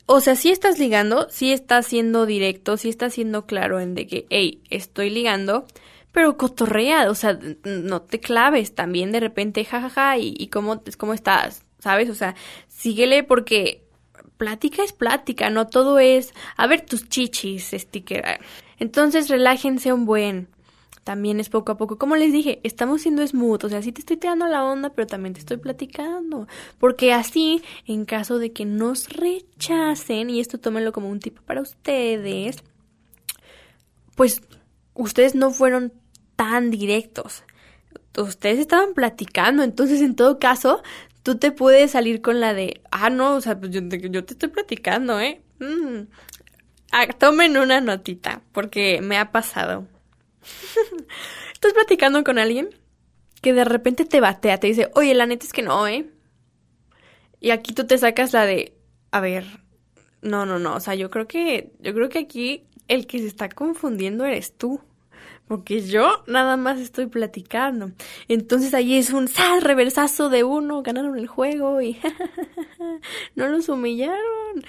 O 0.07 0.19
sea, 0.19 0.35
si 0.35 0.51
estás 0.51 0.77
ligando, 0.77 1.27
si 1.29 1.51
estás 1.51 1.87
siendo 1.87 2.25
directo, 2.25 2.77
si 2.77 2.89
estás 2.89 3.13
siendo 3.13 3.45
claro 3.45 3.79
en 3.79 3.95
de 3.95 4.05
que, 4.05 4.27
hey, 4.29 4.61
estoy 4.69 5.09
ligando, 5.09 5.65
pero 6.11 6.37
cotorrea, 6.37 7.09
o 7.09 7.15
sea, 7.15 7.39
no 7.63 8.01
te 8.01 8.19
claves 8.19 8.75
también 8.75 9.11
de 9.11 9.19
repente, 9.19 9.65
jajaja, 9.65 10.17
y, 10.17 10.35
y 10.37 10.47
cómo, 10.47 10.81
cómo 10.97 11.13
estás, 11.13 11.65
¿sabes? 11.79 12.09
O 12.09 12.15
sea, 12.15 12.35
síguele 12.67 13.23
porque 13.23 13.85
plática 14.37 14.83
es 14.83 14.93
plática, 14.93 15.49
no 15.49 15.67
todo 15.67 15.99
es, 15.99 16.33
a 16.55 16.67
ver 16.67 16.81
tus 16.81 17.09
chichis, 17.09 17.71
sticker. 17.73 18.39
Entonces, 18.77 19.27
relájense 19.29 19.91
un 19.91 20.05
buen. 20.05 20.54
También 21.05 21.39
es 21.39 21.49
poco 21.49 21.71
a 21.71 21.77
poco. 21.77 21.99
Como 21.99 22.15
les 22.15 22.33
dije, 22.33 22.59
estamos 22.63 23.03
siendo 23.03 23.25
smooth. 23.25 23.63
O 23.65 23.69
sea, 23.69 23.83
sí 23.83 23.91
te 23.91 23.99
estoy 23.99 24.17
tirando 24.17 24.47
la 24.47 24.63
onda, 24.63 24.89
pero 24.89 25.05
también 25.05 25.35
te 25.35 25.39
estoy 25.39 25.57
platicando. 25.57 26.47
Porque 26.79 27.13
así, 27.13 27.61
en 27.85 28.05
caso 28.05 28.39
de 28.39 28.51
que 28.53 28.65
nos 28.65 29.09
rechacen, 29.09 30.31
y 30.31 30.39
esto 30.39 30.57
tómenlo 30.57 30.91
como 30.93 31.11
un 31.11 31.19
tipo 31.19 31.43
para 31.43 31.61
ustedes, 31.61 32.63
pues 34.15 34.41
ustedes 34.95 35.35
no 35.35 35.51
fueron 35.51 35.93
tan 36.35 36.71
directos. 36.71 37.43
Ustedes 38.17 38.57
estaban 38.57 38.95
platicando. 38.95 39.61
Entonces, 39.61 40.01
en 40.01 40.15
todo 40.15 40.39
caso, 40.39 40.81
tú 41.21 41.37
te 41.37 41.51
puedes 41.51 41.91
salir 41.91 42.23
con 42.23 42.39
la 42.39 42.55
de, 42.55 42.81
ah, 42.89 43.11
no, 43.11 43.35
o 43.35 43.41
sea, 43.41 43.59
pues 43.59 43.71
yo 43.71 43.87
te, 43.87 44.09
yo 44.09 44.25
te 44.25 44.33
estoy 44.33 44.49
platicando, 44.49 45.19
¿eh? 45.19 45.43
Mm. 45.59 46.07
Ah, 46.91 47.05
tomen 47.09 47.57
una 47.57 47.79
notita, 47.79 48.41
porque 48.53 49.01
me 49.03 49.19
ha 49.19 49.31
pasado. 49.31 49.87
Estás 51.53 51.73
platicando 51.73 52.23
con 52.23 52.39
alguien 52.39 52.69
que 53.41 53.53
de 53.53 53.65
repente 53.65 54.05
te 54.05 54.19
batea, 54.19 54.59
te 54.59 54.67
dice, 54.67 54.89
oye, 54.95 55.13
la 55.13 55.25
neta 55.25 55.45
es 55.45 55.53
que 55.53 55.61
no, 55.61 55.87
¿eh? 55.87 56.09
Y 57.39 57.51
aquí 57.51 57.73
tú 57.73 57.85
te 57.85 57.97
sacas 57.97 58.33
la 58.33 58.45
de, 58.45 58.73
a 59.11 59.19
ver, 59.19 59.45
no, 60.21 60.45
no, 60.45 60.57
no, 60.57 60.75
o 60.75 60.79
sea, 60.79 60.95
yo 60.95 61.11
creo 61.11 61.27
que, 61.27 61.73
yo 61.79 61.93
creo 61.93 62.09
que 62.09 62.19
aquí 62.19 62.65
el 62.87 63.07
que 63.07 63.19
se 63.19 63.27
está 63.27 63.49
confundiendo 63.49 64.25
eres 64.25 64.57
tú. 64.57 64.81
Porque 65.47 65.81
yo 65.81 66.23
nada 66.25 66.57
más 66.57 66.79
estoy 66.79 67.05
platicando. 67.05 67.91
Entonces 68.27 68.73
ahí 68.73 68.97
es 68.97 69.11
un 69.11 69.27
sal 69.27 69.61
reversazo 69.61 70.29
de 70.29 70.43
uno, 70.43 70.81
ganaron 70.81 71.19
el 71.19 71.27
juego 71.27 71.81
y 71.81 71.99
no 73.35 73.47
los 73.47 73.69
humillaron. 73.69 74.65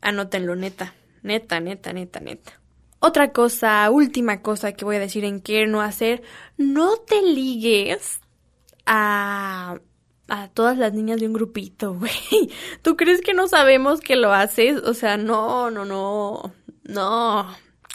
Anótenlo, 0.00 0.56
neta, 0.56 0.94
neta, 1.22 1.60
neta, 1.60 1.92
neta, 1.92 2.20
neta. 2.20 2.60
Otra 2.98 3.32
cosa, 3.32 3.88
última 3.90 4.42
cosa 4.42 4.72
que 4.72 4.84
voy 4.84 4.96
a 4.96 5.00
decir 5.00 5.24
en 5.24 5.40
qué 5.40 5.66
no 5.66 5.82
hacer, 5.82 6.22
no 6.56 6.96
te 6.96 7.22
ligues 7.22 8.20
a, 8.86 9.78
a 10.28 10.48
todas 10.48 10.78
las 10.78 10.92
niñas 10.92 11.20
de 11.20 11.26
un 11.26 11.32
grupito, 11.34 11.94
güey. 11.98 12.50
¿Tú 12.82 12.96
crees 12.96 13.20
que 13.20 13.34
no 13.34 13.48
sabemos 13.48 14.00
que 14.00 14.16
lo 14.16 14.32
haces? 14.32 14.82
O 14.82 14.94
sea, 14.94 15.16
no, 15.16 15.70
no, 15.70 15.84
no, 15.84 16.54
no. 16.84 17.46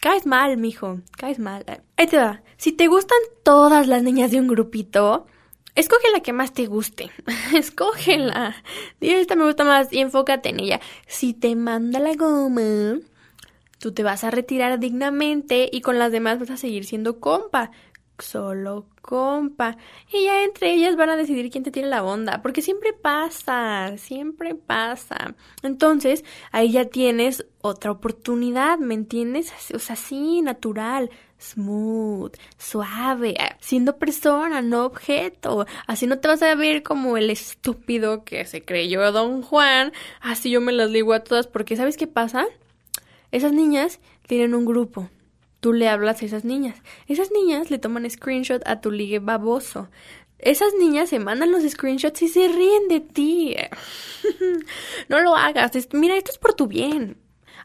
Caes 0.02 0.26
mal, 0.26 0.58
mijo, 0.58 1.00
caes 1.18 1.40
mal. 1.40 1.64
Ahí 1.98 2.08
te 2.08 2.18
va. 2.18 2.42
Si 2.58 2.72
te 2.72 2.88
gustan 2.88 3.20
todas 3.44 3.88
las 3.88 4.04
niñas 4.04 4.32
de 4.32 4.40
un 4.40 4.48
grupito, 4.48 5.28
escoge 5.76 6.12
la 6.12 6.22
que 6.22 6.34
más 6.34 6.54
te 6.54 6.66
guste. 6.66 7.12
Escógela. 7.56 8.56
Dile, 9.00 9.22
esta 9.22 9.36
me 9.36 9.46
gusta 9.46 9.64
más 9.64 9.92
y 9.92 10.00
enfócate 10.00 10.50
en 10.50 10.60
ella. 10.60 10.80
Si 11.08 11.34
te 11.34 11.56
manda 11.56 12.00
la 12.00 12.16
goma, 12.16 13.00
tú 13.82 13.92
te 13.94 14.04
vas 14.04 14.24
a 14.24 14.32
retirar 14.32 14.80
dignamente 14.80 15.68
y 15.72 15.82
con 15.82 15.98
las 15.98 16.12
demás 16.12 16.40
vas 16.40 16.52
a 16.52 16.58
seguir 16.58 16.86
siendo 16.86 17.20
compa. 17.20 17.72
Solo 18.20 18.86
compa. 19.02 19.78
Y 20.14 20.26
ya 20.26 20.44
entre 20.44 20.74
ellas 20.74 20.96
van 20.96 21.10
a 21.10 21.18
decidir 21.18 21.50
quién 21.50 21.64
te 21.64 21.72
tiene 21.72 21.90
la 21.90 22.04
onda. 22.04 22.44
Porque 22.44 22.62
siempre 22.62 22.94
pasa, 22.94 23.98
siempre 23.98 24.54
pasa. 24.54 25.36
Entonces, 25.64 26.24
ahí 26.52 26.72
ya 26.72 26.86
tienes 26.86 27.48
otra 27.62 27.90
oportunidad, 27.90 28.78
¿me 28.78 28.94
entiendes? 28.94 29.52
O 29.74 29.80
sea, 29.80 29.96
sí, 29.96 30.44
natural, 30.44 31.10
smooth, 31.40 32.36
suave, 32.60 33.36
siendo 33.60 33.98
persona, 33.98 34.62
no 34.62 34.86
objeto. 34.86 35.66
Así 35.88 36.06
no 36.06 36.20
te 36.20 36.28
vas 36.28 36.44
a 36.44 36.54
ver 36.54 36.84
como 36.84 37.18
el 37.18 37.32
estúpido 37.32 38.24
que 38.24 38.46
se 38.46 38.64
creyó 38.64 39.12
Don 39.12 39.42
Juan. 39.42 39.92
Así 40.20 40.52
yo 40.52 40.62
me 40.62 40.72
las 40.72 40.92
ligo 40.92 41.14
a 41.14 41.24
todas. 41.24 41.48
Porque, 41.48 41.76
¿sabes 41.76 41.98
qué 41.98 42.06
pasa? 42.06 42.46
Esas 43.32 43.54
niñas 43.54 44.00
tienen 44.28 44.54
un 44.54 44.66
grupo. 44.66 45.10
Tú 45.60 45.74
le 45.74 45.88
hablas 45.88 46.22
a 46.22 46.26
esas 46.26 46.44
niñas. 46.44 46.82
Esas 47.08 47.32
niñas 47.32 47.70
le 47.70 47.78
toman 47.78 48.10
screenshot 48.10 48.62
a 48.66 48.82
tu 48.82 48.92
ligue 48.92 49.20
baboso. 49.20 49.90
Esas 50.42 50.74
niñas 50.74 51.10
se 51.10 51.20
mandan 51.20 51.52
los 51.52 51.64
screenshots 51.64 52.24
y 52.24 52.28
se 52.28 52.48
ríen 52.48 52.88
de 52.88 53.00
ti. 53.00 53.56
no 55.08 55.22
lo 55.22 55.36
hagas. 55.36 55.72
Mira, 55.94 56.18
esto 56.18 56.32
es 56.32 56.40
por 56.40 56.56
tu 56.56 56.66
bien. 56.68 57.18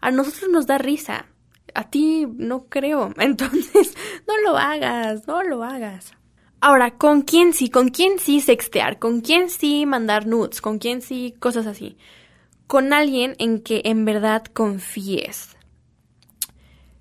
A 0.03 0.11
nosotros 0.11 0.51
nos 0.51 0.67
da 0.67 0.77
risa. 0.77 1.27
A 1.75 1.89
ti 1.89 2.27
no 2.37 2.67
creo. 2.67 3.15
Entonces, 3.19 3.97
no 4.29 4.39
lo 4.43 4.59
hagas, 4.59 5.27
no 5.27 5.43
lo 5.43 5.65
hagas. 5.65 6.13
Ahora, 6.61 6.91
¿con 6.99 7.23
quién 7.23 7.55
sí? 7.55 7.71
¿Con 7.71 7.89
quién 7.89 8.19
sí 8.19 8.41
sextear? 8.41 8.99
¿Con 8.99 9.23
quién 9.23 9.49
sí 9.49 9.87
mandar 9.87 10.27
nudes? 10.27 10.61
¿Con 10.61 10.79
quién 10.79 11.01
sí 11.01 11.35
cosas 11.39 11.67
así? 11.67 11.97
Con 12.67 12.93
alguien 12.93 13.37
en 13.39 13.61
que 13.61 13.83
en 13.85 14.05
verdad 14.05 14.45
confíes. 14.45 15.56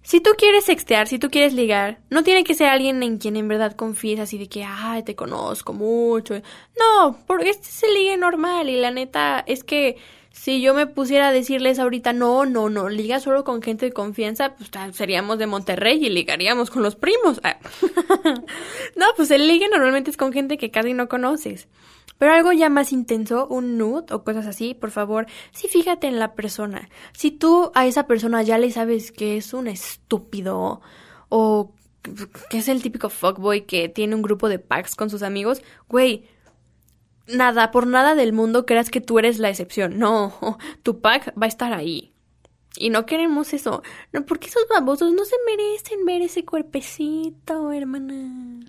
Si 0.05 0.21
tú 0.21 0.31
quieres 0.38 0.65
sextear, 0.65 1.07
si 1.07 1.17
tú 1.17 1.31
quieres 1.31 1.55
ligar, 1.55 1.97
no 2.12 2.24
tiene 2.24 2.43
que 2.43 2.53
ser 2.53 2.67
alguien 2.67 3.01
en 3.01 3.17
quien 3.17 3.35
en 3.38 3.47
verdad 3.47 3.75
confíes 3.75 4.19
así 4.19 4.38
de 4.38 4.47
que, 4.47 4.63
ay, 4.63 5.01
te 5.01 5.15
conozco 5.15 5.74
mucho. 5.74 6.35
No, 6.79 7.17
porque 7.25 7.50
este 7.50 7.69
es 7.69 7.81
el 7.81 7.95
ligue 7.95 8.15
normal 8.15 8.69
y 8.69 8.79
la 8.79 8.91
neta 8.91 9.43
es 9.47 9.63
que 9.63 9.97
si 10.29 10.62
yo 10.62 10.75
me 10.75 10.85
pusiera 10.85 11.29
a 11.29 11.31
decirles 11.31 11.79
ahorita, 11.79 12.13
no, 12.13 12.45
no, 12.45 12.69
no, 12.69 12.88
liga 12.88 13.19
solo 13.19 13.43
con 13.43 13.63
gente 13.63 13.88
de 13.88 13.93
confianza, 13.93 14.53
pues 14.53 14.69
seríamos 14.95 15.39
de 15.39 15.47
Monterrey 15.47 16.05
y 16.05 16.09
ligaríamos 16.12 16.69
con 16.69 16.83
los 16.83 16.95
primos. 16.95 17.41
Ah. 17.43 17.57
no, 18.95 19.05
pues 19.17 19.31
el 19.31 19.47
ligue 19.47 19.67
normalmente 19.69 20.12
es 20.12 20.17
con 20.17 20.31
gente 20.31 20.59
que 20.59 20.69
casi 20.69 20.93
no 20.93 21.09
conoces. 21.09 21.67
Pero 22.17 22.34
algo 22.34 22.51
ya 22.53 22.69
más 22.69 22.93
intenso, 22.93 23.48
un 23.48 23.77
nude 23.77 24.13
o 24.13 24.24
cosas 24.24 24.48
así, 24.48 24.74
por 24.74 24.91
favor, 24.91 25.27
sí 25.51 25.67
fíjate 25.67 26.07
en 26.07 26.19
la 26.19 26.34
persona. 26.34 26.89
Si 27.13 27.31
tú 27.31 27.72
a 27.75 27.86
esa 27.86 28.07
persona 28.07 28.41
ya 28.41 28.57
le 28.57 28.72
sabes 28.72 29.12
que 29.12 29.38
es 29.38 29.53
un 29.53 29.67
estúpido 29.67 30.81
o 31.29 31.74
que 32.50 32.60
es 32.60 32.67
el 32.67 32.81
típico 32.81 33.10
fuckboy 33.10 33.65
que 33.65 33.89
tiene 33.89 34.15
un 34.15 34.22
grupo 34.22 34.48
de 34.48 34.60
packs 34.60 34.95
con 34.95 35.10
sus 35.10 35.24
amigos, 35.24 35.62
güey, 35.89 36.25
nada, 37.27 37.72
por 37.72 37.88
nada 37.88 38.15
del 38.15 38.34
mundo 38.34 38.65
creas 38.65 38.89
que 38.89 39.01
tú 39.01 39.19
eres 39.19 39.39
la 39.39 39.50
excepción. 39.50 40.00
No, 40.00 40.34
tu 40.84 41.01
pack 41.01 41.34
va 41.39 41.45
a 41.45 41.50
estar 41.50 41.74
ahí. 41.74 42.13
Y 42.77 42.89
no 42.89 43.05
queremos 43.05 43.53
eso. 43.53 43.84
No, 44.12 44.25
porque 44.25 44.48
esos 44.48 44.65
babosos 44.69 45.13
no 45.13 45.24
se 45.24 45.36
merecen 45.45 46.05
ver 46.05 46.22
ese 46.22 46.43
cuerpecito, 46.43 47.72
hermana. 47.72 48.65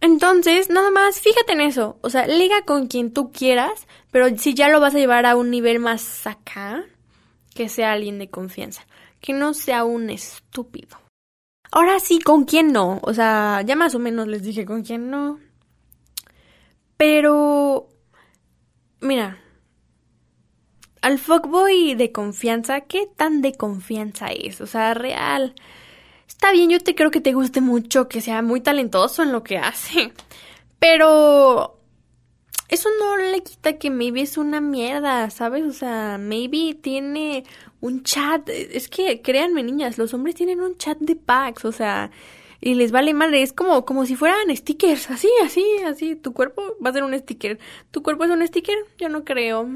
Entonces, 0.00 0.68
nada 0.70 0.90
más, 0.90 1.20
fíjate 1.20 1.52
en 1.52 1.60
eso. 1.60 1.98
O 2.02 2.10
sea, 2.10 2.26
liga 2.26 2.62
con 2.64 2.88
quien 2.88 3.12
tú 3.12 3.32
quieras, 3.32 3.86
pero 4.10 4.28
si 4.36 4.54
ya 4.54 4.68
lo 4.68 4.80
vas 4.80 4.94
a 4.94 4.98
llevar 4.98 5.26
a 5.26 5.36
un 5.36 5.50
nivel 5.50 5.78
más 5.78 6.26
acá, 6.26 6.84
que 7.54 7.68
sea 7.68 7.92
alguien 7.92 8.18
de 8.18 8.28
confianza. 8.28 8.86
Que 9.20 9.32
no 9.32 9.54
sea 9.54 9.84
un 9.84 10.10
estúpido. 10.10 10.98
Ahora 11.70 11.98
sí, 11.98 12.18
¿con 12.18 12.44
quién 12.44 12.72
no? 12.72 13.00
O 13.02 13.14
sea, 13.14 13.62
ya 13.64 13.76
más 13.76 13.94
o 13.94 13.98
menos 13.98 14.28
les 14.28 14.42
dije 14.42 14.64
con 14.64 14.82
quién 14.82 15.10
no. 15.10 15.40
Pero, 16.96 17.88
mira, 19.00 19.38
al 21.00 21.18
fuckboy 21.18 21.94
de 21.96 22.12
confianza, 22.12 22.82
¿qué 22.82 23.08
tan 23.16 23.42
de 23.42 23.54
confianza 23.54 24.28
es? 24.28 24.60
O 24.60 24.66
sea, 24.66 24.94
real. 24.94 25.54
Está 26.28 26.52
bien, 26.52 26.70
yo 26.70 26.80
te 26.80 26.94
creo 26.94 27.10
que 27.10 27.20
te 27.20 27.32
guste 27.32 27.60
mucho, 27.60 28.08
que 28.08 28.20
sea 28.20 28.42
muy 28.42 28.60
talentoso 28.60 29.22
en 29.22 29.32
lo 29.32 29.42
que 29.42 29.58
hace. 29.58 30.12
Pero 30.78 31.78
eso 32.68 32.88
no 32.98 33.16
le 33.16 33.42
quita 33.42 33.78
que 33.78 33.90
maybe 33.90 34.22
es 34.22 34.36
una 34.36 34.60
mierda, 34.60 35.30
¿sabes? 35.30 35.64
O 35.64 35.72
sea, 35.72 36.18
maybe 36.18 36.74
tiene 36.74 37.44
un 37.80 38.02
chat. 38.02 38.48
Es 38.48 38.88
que, 38.88 39.22
créanme, 39.22 39.62
niñas, 39.62 39.98
los 39.98 40.14
hombres 40.14 40.34
tienen 40.34 40.60
un 40.60 40.76
chat 40.76 40.98
de 40.98 41.16
packs, 41.16 41.64
o 41.64 41.72
sea, 41.72 42.10
y 42.60 42.74
les 42.74 42.90
vale 42.92 43.14
madre. 43.14 43.42
Es 43.42 43.52
como, 43.52 43.84
como 43.84 44.06
si 44.06 44.16
fueran 44.16 44.54
stickers, 44.56 45.10
así, 45.10 45.28
así, 45.44 45.64
así. 45.86 46.16
Tu 46.16 46.32
cuerpo 46.32 46.62
va 46.84 46.90
a 46.90 46.92
ser 46.92 47.04
un 47.04 47.16
sticker. 47.18 47.58
¿Tu 47.90 48.02
cuerpo 48.02 48.24
es 48.24 48.30
un 48.30 48.46
sticker? 48.46 48.76
Yo 48.98 49.08
no 49.08 49.24
creo. 49.24 49.68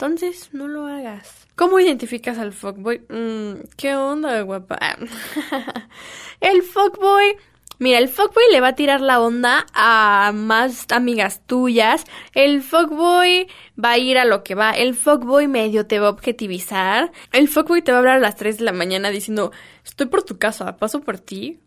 Entonces, 0.00 0.48
no 0.54 0.66
lo 0.66 0.86
hagas. 0.86 1.46
¿Cómo 1.56 1.78
identificas 1.78 2.38
al 2.38 2.54
fuckboy? 2.54 3.02
Mm, 3.10 3.66
¿Qué 3.76 3.94
onda, 3.94 4.40
guapa? 4.40 4.78
el 6.40 6.62
fuckboy... 6.62 7.36
Mira, 7.78 7.98
el 7.98 8.08
fuckboy 8.08 8.44
le 8.50 8.62
va 8.62 8.68
a 8.68 8.74
tirar 8.74 9.02
la 9.02 9.20
onda 9.20 9.66
a 9.74 10.32
más 10.34 10.86
amigas 10.90 11.42
tuyas. 11.46 12.04
El 12.32 12.62
fuckboy 12.62 13.46
va 13.82 13.90
a 13.90 13.98
ir 13.98 14.16
a 14.16 14.24
lo 14.24 14.42
que 14.42 14.54
va. 14.54 14.70
El 14.70 14.94
fuckboy 14.94 15.48
medio 15.48 15.86
te 15.86 15.98
va 15.98 16.06
a 16.06 16.10
objetivizar. 16.10 17.12
El 17.32 17.48
fuckboy 17.48 17.82
te 17.82 17.92
va 17.92 17.98
a 17.98 18.00
hablar 18.00 18.16
a 18.16 18.20
las 18.20 18.36
3 18.36 18.56
de 18.56 18.64
la 18.64 18.72
mañana 18.72 19.10
diciendo, 19.10 19.52
estoy 19.84 20.06
por 20.06 20.22
tu 20.22 20.38
casa, 20.38 20.78
paso 20.78 21.02
por 21.02 21.18
ti. 21.18 21.60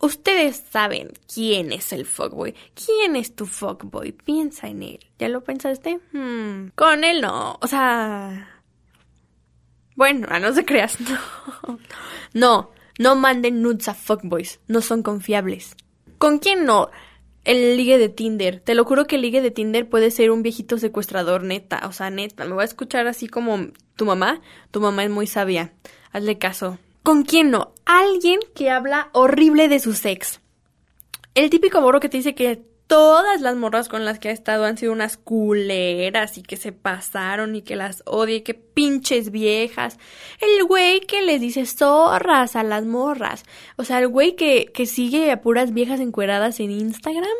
Ustedes 0.00 0.62
saben 0.70 1.12
quién 1.32 1.72
es 1.72 1.92
el 1.92 2.04
fuckboy. 2.04 2.54
¿Quién 2.74 3.16
es 3.16 3.34
tu 3.34 3.46
fuckboy? 3.46 4.12
Piensa 4.12 4.68
en 4.68 4.82
él. 4.82 5.06
¿Ya 5.18 5.28
lo 5.28 5.42
pensaste? 5.42 6.00
Hmm. 6.12 6.68
Con 6.74 7.04
él 7.04 7.20
no. 7.22 7.58
O 7.60 7.66
sea... 7.66 8.62
Bueno, 9.94 10.26
a 10.30 10.38
no 10.38 10.52
se 10.52 10.64
creas. 10.64 10.98
No. 11.64 11.78
No. 12.34 12.70
No 12.98 13.14
manden 13.14 13.62
nudes 13.62 13.88
a 13.88 13.94
fuckboys. 13.94 14.60
No 14.68 14.80
son 14.80 15.02
confiables. 15.02 15.76
¿Con 16.18 16.38
quién 16.38 16.64
no? 16.64 16.90
El 17.44 17.76
ligue 17.76 17.98
de 17.98 18.08
Tinder. 18.08 18.60
Te 18.60 18.74
lo 18.74 18.84
juro 18.84 19.06
que 19.06 19.16
el 19.16 19.22
ligue 19.22 19.40
de 19.40 19.50
Tinder 19.50 19.88
puede 19.88 20.10
ser 20.10 20.30
un 20.30 20.42
viejito 20.42 20.78
secuestrador, 20.78 21.42
neta. 21.42 21.86
O 21.86 21.92
sea, 21.92 22.10
neta. 22.10 22.44
Me 22.44 22.54
voy 22.54 22.62
a 22.62 22.66
escuchar 22.66 23.06
así 23.06 23.28
como 23.28 23.68
tu 23.96 24.04
mamá. 24.04 24.40
Tu 24.70 24.80
mamá 24.80 25.04
es 25.04 25.10
muy 25.10 25.26
sabia. 25.26 25.72
Hazle 26.12 26.38
caso. 26.38 26.78
¿Con 27.06 27.22
quién 27.22 27.52
no? 27.52 27.72
Alguien 27.84 28.40
que 28.52 28.68
habla 28.68 29.10
horrible 29.12 29.68
de 29.68 29.78
su 29.78 29.94
sex. 29.94 30.40
El 31.36 31.50
típico 31.50 31.80
morro 31.80 32.00
que 32.00 32.08
te 32.08 32.16
dice 32.16 32.34
que 32.34 32.64
todas 32.88 33.40
las 33.40 33.54
morras 33.54 33.88
con 33.88 34.04
las 34.04 34.18
que 34.18 34.30
ha 34.30 34.32
estado 34.32 34.64
han 34.64 34.76
sido 34.76 34.90
unas 34.90 35.16
culeras 35.16 36.36
y 36.36 36.42
que 36.42 36.56
se 36.56 36.72
pasaron 36.72 37.54
y 37.54 37.62
que 37.62 37.76
las 37.76 38.02
odia 38.06 38.34
y 38.34 38.40
que 38.40 38.54
pinches 38.54 39.30
viejas. 39.30 39.98
El 40.40 40.64
güey 40.64 40.98
que 40.98 41.22
les 41.22 41.40
dice 41.40 41.64
zorras 41.64 42.56
a 42.56 42.64
las 42.64 42.84
morras. 42.84 43.44
O 43.76 43.84
sea, 43.84 44.00
el 44.00 44.08
güey 44.08 44.34
que, 44.34 44.72
que 44.74 44.86
sigue 44.86 45.30
a 45.30 45.42
puras 45.42 45.72
viejas 45.72 46.00
encueradas 46.00 46.58
en 46.58 46.72
Instagram, 46.72 47.36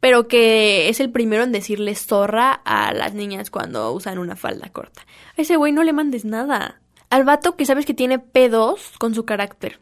pero 0.00 0.26
que 0.26 0.88
es 0.88 1.00
el 1.00 1.12
primero 1.12 1.42
en 1.42 1.52
decirle 1.52 1.94
zorra 1.96 2.52
a 2.64 2.94
las 2.94 3.12
niñas 3.12 3.50
cuando 3.50 3.92
usan 3.92 4.18
una 4.18 4.36
falda 4.36 4.70
corta. 4.70 5.02
A 5.36 5.42
ese 5.42 5.56
güey 5.56 5.70
no 5.70 5.84
le 5.84 5.92
mandes 5.92 6.24
nada 6.24 6.81
al 7.12 7.24
vato 7.24 7.56
que 7.56 7.66
sabes 7.66 7.84
que 7.84 7.92
tiene 7.92 8.18
pedos 8.18 8.94
con 8.98 9.14
su 9.14 9.26
carácter. 9.26 9.80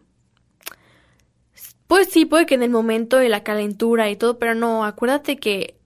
Pues 1.86 2.08
sí, 2.08 2.24
puede 2.24 2.44
que 2.44 2.56
en 2.56 2.64
el 2.64 2.70
momento 2.70 3.18
de 3.18 3.28
la 3.28 3.44
calentura 3.44 4.10
y 4.10 4.16
todo, 4.16 4.40
pero 4.40 4.56
no, 4.56 4.84
acuérdate 4.84 5.36
que 5.36 5.78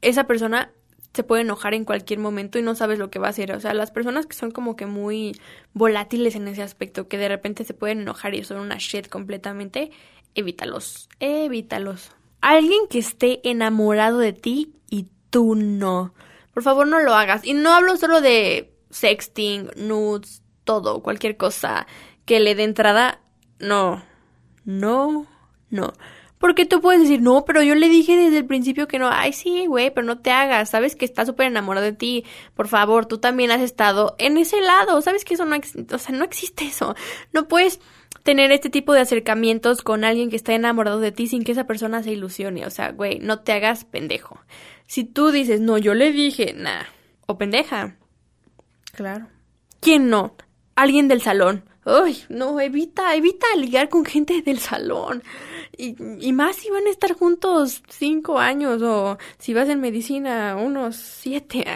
esa 0.00 0.28
persona 0.28 0.70
se 1.12 1.24
puede 1.24 1.42
enojar 1.42 1.74
en 1.74 1.84
cualquier 1.84 2.20
momento 2.20 2.60
y 2.60 2.62
no 2.62 2.76
sabes 2.76 3.00
lo 3.00 3.10
que 3.10 3.18
va 3.18 3.26
a 3.26 3.30
hacer. 3.30 3.50
O 3.50 3.58
sea, 3.58 3.74
las 3.74 3.90
personas 3.90 4.26
que 4.26 4.36
son 4.36 4.52
como 4.52 4.76
que 4.76 4.86
muy 4.86 5.36
volátiles 5.72 6.36
en 6.36 6.46
ese 6.46 6.62
aspecto, 6.62 7.08
que 7.08 7.18
de 7.18 7.28
repente 7.28 7.64
se 7.64 7.74
pueden 7.74 8.02
enojar 8.02 8.36
y 8.36 8.44
son 8.44 8.60
una 8.60 8.76
shit 8.78 9.08
completamente, 9.08 9.90
evítalos, 10.36 11.08
evítalos. 11.18 12.12
Alguien 12.40 12.86
que 12.88 13.00
esté 13.00 13.40
enamorado 13.42 14.18
de 14.18 14.34
ti 14.34 14.72
y 14.88 15.08
tú 15.30 15.56
no. 15.56 16.14
Por 16.54 16.62
favor, 16.62 16.86
no 16.86 17.00
lo 17.00 17.12
hagas. 17.14 17.44
Y 17.44 17.54
no 17.54 17.74
hablo 17.74 17.96
solo 17.96 18.20
de 18.20 18.72
sexting, 18.90 19.68
nudes, 19.74 20.41
todo, 20.64 21.02
cualquier 21.02 21.36
cosa 21.36 21.86
que 22.24 22.40
le 22.40 22.54
dé 22.54 22.64
entrada, 22.64 23.20
no, 23.58 24.02
no, 24.64 25.26
no. 25.70 25.92
Porque 26.38 26.66
tú 26.66 26.80
puedes 26.80 27.00
decir, 27.00 27.22
no, 27.22 27.44
pero 27.44 27.62
yo 27.62 27.76
le 27.76 27.88
dije 27.88 28.16
desde 28.16 28.38
el 28.38 28.46
principio 28.46 28.88
que 28.88 28.98
no, 28.98 29.08
ay, 29.08 29.32
sí, 29.32 29.66
güey, 29.66 29.94
pero 29.94 30.04
no 30.04 30.18
te 30.18 30.32
hagas, 30.32 30.70
sabes 30.70 30.96
que 30.96 31.04
está 31.04 31.24
súper 31.24 31.46
enamorado 31.46 31.86
de 31.86 31.92
ti, 31.92 32.24
por 32.54 32.66
favor, 32.66 33.06
tú 33.06 33.18
también 33.18 33.52
has 33.52 33.60
estado 33.60 34.16
en 34.18 34.36
ese 34.36 34.60
lado, 34.60 35.00
sabes 35.02 35.24
que 35.24 35.34
eso 35.34 35.44
no, 35.44 35.56
o 35.56 35.98
sea, 35.98 36.16
no 36.16 36.24
existe 36.24 36.64
eso, 36.64 36.96
no 37.32 37.46
puedes 37.46 37.80
tener 38.24 38.50
este 38.50 38.70
tipo 38.70 38.92
de 38.92 39.00
acercamientos 39.00 39.82
con 39.82 40.02
alguien 40.02 40.30
que 40.30 40.36
está 40.36 40.52
enamorado 40.52 40.98
de 40.98 41.12
ti 41.12 41.28
sin 41.28 41.44
que 41.44 41.52
esa 41.52 41.68
persona 41.68 42.02
se 42.02 42.10
ilusione, 42.10 42.66
o 42.66 42.70
sea, 42.70 42.90
güey, 42.90 43.20
no 43.20 43.40
te 43.40 43.52
hagas 43.52 43.84
pendejo. 43.84 44.40
Si 44.86 45.04
tú 45.04 45.30
dices, 45.30 45.60
no, 45.60 45.78
yo 45.78 45.94
le 45.94 46.10
dije, 46.10 46.54
nah, 46.56 46.82
o 47.26 47.38
pendeja, 47.38 47.96
claro. 48.92 49.28
¿Quién 49.80 50.10
no? 50.10 50.36
Alguien 50.74 51.08
del 51.08 51.22
salón. 51.22 51.64
Uy, 51.84 52.22
no, 52.28 52.60
evita, 52.60 53.14
evita 53.14 53.46
ligar 53.56 53.88
con 53.88 54.04
gente 54.04 54.42
del 54.42 54.58
salón. 54.58 55.22
Y, 55.76 55.96
y, 56.20 56.32
más 56.32 56.56
si 56.56 56.70
van 56.70 56.86
a 56.86 56.90
estar 56.90 57.14
juntos 57.14 57.82
cinco 57.88 58.38
años 58.38 58.82
o 58.82 59.18
si 59.38 59.54
vas 59.54 59.68
en 59.68 59.80
medicina 59.80 60.56
unos 60.56 60.96
siete. 60.96 61.66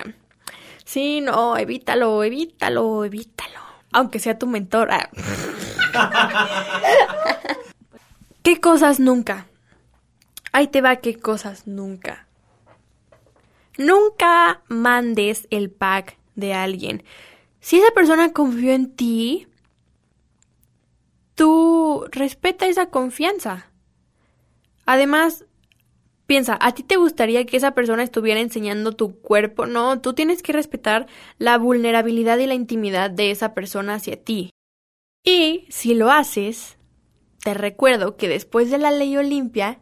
Sí, 0.85 1.21
no, 1.21 1.57
evítalo, 1.57 2.23
evítalo, 2.23 3.05
evítalo. 3.05 3.61
Aunque 3.93 4.21
sea 4.21 4.39
tu 4.39 4.47
mentor. 4.47 4.91
Ah. 4.93 5.11
¿Qué 8.43 8.61
cosas 8.61 9.01
nunca? 9.01 9.47
Ahí 10.53 10.69
te 10.69 10.81
va, 10.81 10.97
qué 10.97 11.19
cosas 11.19 11.67
nunca. 11.67 12.29
Nunca 13.77 14.63
mandes 14.69 15.49
el 15.51 15.71
pack 15.71 16.17
de 16.37 16.55
alguien. 16.55 17.03
Si 17.67 17.79
esa 17.79 17.91
persona 17.91 18.33
confió 18.33 18.71
en 18.71 18.95
ti, 18.95 19.49
tú 21.35 22.05
respeta 22.13 22.69
esa 22.69 22.91
confianza. 22.91 23.73
Además, 24.85 25.47
piensa, 26.27 26.57
¿a 26.61 26.77
ti 26.77 26.85
te 26.85 26.95
gustaría 26.95 27.45
que 27.45 27.57
esa 27.57 27.73
persona 27.73 28.05
estuviera 28.05 28.39
enseñando 28.39 28.93
tu 28.93 29.21
cuerpo? 29.21 29.67
No, 29.67 30.01
tú 30.01 30.13
tienes 30.13 30.45
que 30.45 30.53
respetar 30.53 31.09
la 31.39 31.59
vulnerabilidad 31.59 32.39
y 32.39 32.47
la 32.47 32.55
intimidad 32.55 33.11
de 33.11 33.33
esa 33.33 33.53
persona 33.53 33.95
hacia 33.95 34.23
ti. 34.23 34.51
Y 35.25 35.67
si 35.69 35.95
lo 35.95 36.13
haces, 36.13 36.79
te 37.43 37.53
recuerdo 37.53 38.17
que 38.17 38.29
después 38.29 38.71
de 38.71 38.79
la 38.79 38.93
ley 38.93 39.17
Olimpia, 39.17 39.81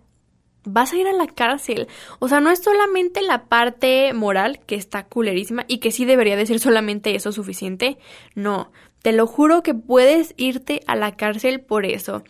vas 0.64 0.92
a 0.92 0.96
ir 0.96 1.06
a 1.06 1.12
la 1.12 1.26
cárcel. 1.26 1.88
O 2.18 2.28
sea, 2.28 2.40
no 2.40 2.50
es 2.50 2.62
solamente 2.62 3.22
la 3.22 3.46
parte 3.46 4.12
moral 4.12 4.60
que 4.66 4.74
está 4.74 5.04
culerísima 5.04 5.64
y 5.68 5.78
que 5.78 5.92
sí 5.92 6.04
debería 6.04 6.36
de 6.36 6.46
ser 6.46 6.60
solamente 6.60 7.14
eso 7.14 7.32
suficiente. 7.32 7.98
No, 8.34 8.72
te 9.02 9.12
lo 9.12 9.26
juro 9.26 9.62
que 9.62 9.74
puedes 9.74 10.34
irte 10.36 10.80
a 10.86 10.96
la 10.96 11.16
cárcel 11.16 11.60
por 11.60 11.86
eso. 11.86 12.24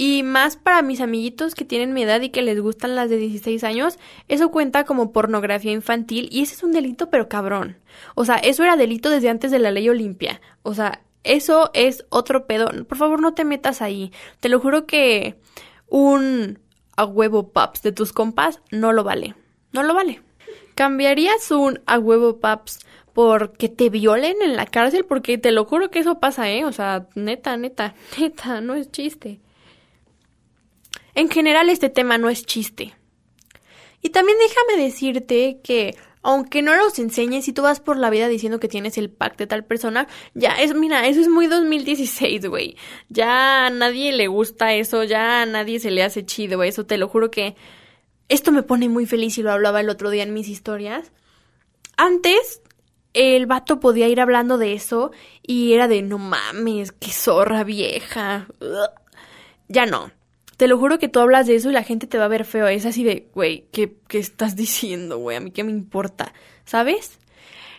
Y 0.00 0.22
más 0.22 0.56
para 0.56 0.82
mis 0.82 1.00
amiguitos 1.00 1.56
que 1.56 1.64
tienen 1.64 1.92
mi 1.92 2.04
edad 2.04 2.20
y 2.20 2.28
que 2.28 2.42
les 2.42 2.60
gustan 2.60 2.94
las 2.94 3.10
de 3.10 3.16
16 3.16 3.64
años, 3.64 3.98
eso 4.28 4.52
cuenta 4.52 4.84
como 4.84 5.10
pornografía 5.10 5.72
infantil 5.72 6.28
y 6.30 6.42
ese 6.42 6.54
es 6.54 6.62
un 6.62 6.70
delito 6.70 7.10
pero 7.10 7.28
cabrón. 7.28 7.78
O 8.14 8.24
sea, 8.24 8.36
eso 8.36 8.62
era 8.62 8.76
delito 8.76 9.10
desde 9.10 9.28
antes 9.28 9.50
de 9.50 9.58
la 9.58 9.72
ley 9.72 9.88
Olimpia. 9.88 10.40
O 10.62 10.72
sea, 10.72 11.02
eso 11.24 11.70
es 11.74 12.04
otro 12.10 12.46
pedo. 12.46 12.70
Por 12.86 12.96
favor, 12.96 13.20
no 13.20 13.34
te 13.34 13.44
metas 13.44 13.82
ahí. 13.82 14.12
Te 14.38 14.48
lo 14.48 14.60
juro 14.60 14.86
que 14.86 15.36
un 15.88 16.60
a 16.98 17.04
huevo 17.04 17.52
paps 17.52 17.82
de 17.82 17.92
tus 17.92 18.12
compas 18.12 18.60
no 18.72 18.92
lo 18.92 19.04
vale. 19.04 19.36
No 19.72 19.84
lo 19.84 19.94
vale. 19.94 20.20
¿Cambiarías 20.74 21.48
un 21.52 21.80
a 21.86 21.96
huevo 21.96 22.40
paps 22.40 22.80
porque 23.12 23.68
te 23.68 23.88
violen 23.88 24.42
en 24.42 24.56
la 24.56 24.66
cárcel? 24.66 25.04
Porque 25.04 25.38
te 25.38 25.52
lo 25.52 25.64
juro 25.64 25.92
que 25.92 26.00
eso 26.00 26.18
pasa, 26.18 26.50
¿eh? 26.50 26.64
O 26.64 26.72
sea, 26.72 27.06
neta, 27.14 27.56
neta, 27.56 27.94
neta, 28.18 28.60
no 28.60 28.74
es 28.74 28.90
chiste. 28.90 29.40
En 31.14 31.30
general 31.30 31.70
este 31.70 31.88
tema 31.88 32.18
no 32.18 32.28
es 32.28 32.44
chiste. 32.44 32.96
Y 34.02 34.10
también 34.10 34.36
déjame 34.38 34.82
decirte 34.82 35.60
que 35.62 35.96
aunque 36.28 36.60
no 36.60 36.76
los 36.76 36.98
enseñes 36.98 37.48
y 37.48 37.54
tú 37.54 37.62
vas 37.62 37.80
por 37.80 37.96
la 37.96 38.10
vida 38.10 38.28
diciendo 38.28 38.60
que 38.60 38.68
tienes 38.68 38.98
el 38.98 39.08
pack 39.08 39.38
de 39.38 39.46
tal 39.46 39.64
persona, 39.64 40.06
ya 40.34 40.60
es, 40.60 40.74
mira, 40.74 41.06
eso 41.06 41.22
es 41.22 41.28
muy 41.28 41.46
2016, 41.46 42.44
güey. 42.48 42.76
Ya 43.08 43.64
a 43.64 43.70
nadie 43.70 44.12
le 44.12 44.26
gusta 44.26 44.74
eso, 44.74 45.04
ya 45.04 45.40
a 45.40 45.46
nadie 45.46 45.80
se 45.80 45.90
le 45.90 46.02
hace 46.02 46.26
chido, 46.26 46.62
eso 46.62 46.84
te 46.84 46.98
lo 46.98 47.08
juro 47.08 47.30
que 47.30 47.56
esto 48.28 48.52
me 48.52 48.62
pone 48.62 48.90
muy 48.90 49.06
feliz 49.06 49.38
y 49.38 49.42
lo 49.42 49.52
hablaba 49.52 49.80
el 49.80 49.88
otro 49.88 50.10
día 50.10 50.22
en 50.22 50.34
mis 50.34 50.48
historias. 50.48 51.12
Antes, 51.96 52.60
el 53.14 53.46
vato 53.46 53.80
podía 53.80 54.06
ir 54.06 54.20
hablando 54.20 54.58
de 54.58 54.74
eso 54.74 55.12
y 55.42 55.72
era 55.72 55.88
de 55.88 56.02
no 56.02 56.18
mames, 56.18 56.92
qué 56.92 57.10
zorra 57.10 57.64
vieja. 57.64 58.48
Ya 59.68 59.86
no. 59.86 60.12
Te 60.58 60.66
lo 60.66 60.76
juro 60.76 60.98
que 60.98 61.08
tú 61.08 61.20
hablas 61.20 61.46
de 61.46 61.54
eso 61.54 61.70
y 61.70 61.72
la 61.72 61.84
gente 61.84 62.08
te 62.08 62.18
va 62.18 62.24
a 62.24 62.28
ver 62.28 62.44
feo. 62.44 62.66
Es 62.66 62.84
así 62.84 63.04
de, 63.04 63.28
güey, 63.32 63.68
¿qué, 63.70 63.94
¿qué 64.08 64.18
estás 64.18 64.56
diciendo, 64.56 65.18
güey? 65.18 65.36
A 65.36 65.40
mí 65.40 65.52
qué 65.52 65.62
me 65.62 65.70
importa, 65.70 66.34
¿sabes? 66.64 67.20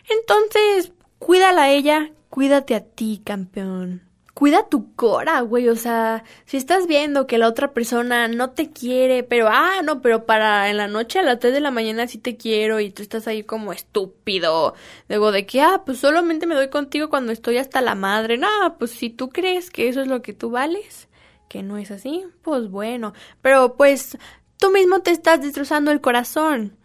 Entonces, 0.08 0.92
cuídala 1.18 1.64
a 1.64 1.70
ella, 1.70 2.10
cuídate 2.30 2.74
a 2.74 2.80
ti, 2.80 3.20
campeón. 3.22 4.00
Cuida 4.32 4.66
tu 4.66 4.94
cora, 4.94 5.42
güey. 5.42 5.68
O 5.68 5.76
sea, 5.76 6.24
si 6.46 6.56
estás 6.56 6.86
viendo 6.86 7.26
que 7.26 7.36
la 7.36 7.48
otra 7.48 7.74
persona 7.74 8.28
no 8.28 8.52
te 8.52 8.70
quiere, 8.70 9.24
pero, 9.24 9.48
ah, 9.50 9.82
no, 9.84 10.00
pero 10.00 10.24
para 10.24 10.70
en 10.70 10.78
la 10.78 10.88
noche 10.88 11.18
a 11.18 11.22
las 11.22 11.38
3 11.38 11.52
de 11.52 11.60
la 11.60 11.70
mañana 11.70 12.06
sí 12.06 12.16
te 12.16 12.38
quiero 12.38 12.80
y 12.80 12.90
tú 12.90 13.02
estás 13.02 13.28
ahí 13.28 13.42
como 13.42 13.74
estúpido. 13.74 14.72
Luego 15.10 15.32
de 15.32 15.44
que, 15.44 15.60
ah, 15.60 15.82
pues 15.84 15.98
solamente 15.98 16.46
me 16.46 16.54
doy 16.54 16.70
contigo 16.70 17.10
cuando 17.10 17.30
estoy 17.30 17.58
hasta 17.58 17.82
la 17.82 17.94
madre. 17.94 18.38
No, 18.38 18.48
pues 18.78 18.92
si 18.92 19.10
tú 19.10 19.28
crees 19.28 19.68
que 19.68 19.90
eso 19.90 20.00
es 20.00 20.08
lo 20.08 20.22
que 20.22 20.32
tú 20.32 20.48
vales, 20.48 21.09
que 21.50 21.64
no 21.64 21.78
es 21.78 21.90
así, 21.90 22.24
pues 22.42 22.70
bueno. 22.70 23.12
Pero 23.42 23.74
pues 23.74 24.16
tú 24.56 24.70
mismo 24.70 25.00
te 25.00 25.10
estás 25.10 25.42
destrozando 25.42 25.90
el 25.90 26.00
corazón. 26.00 26.76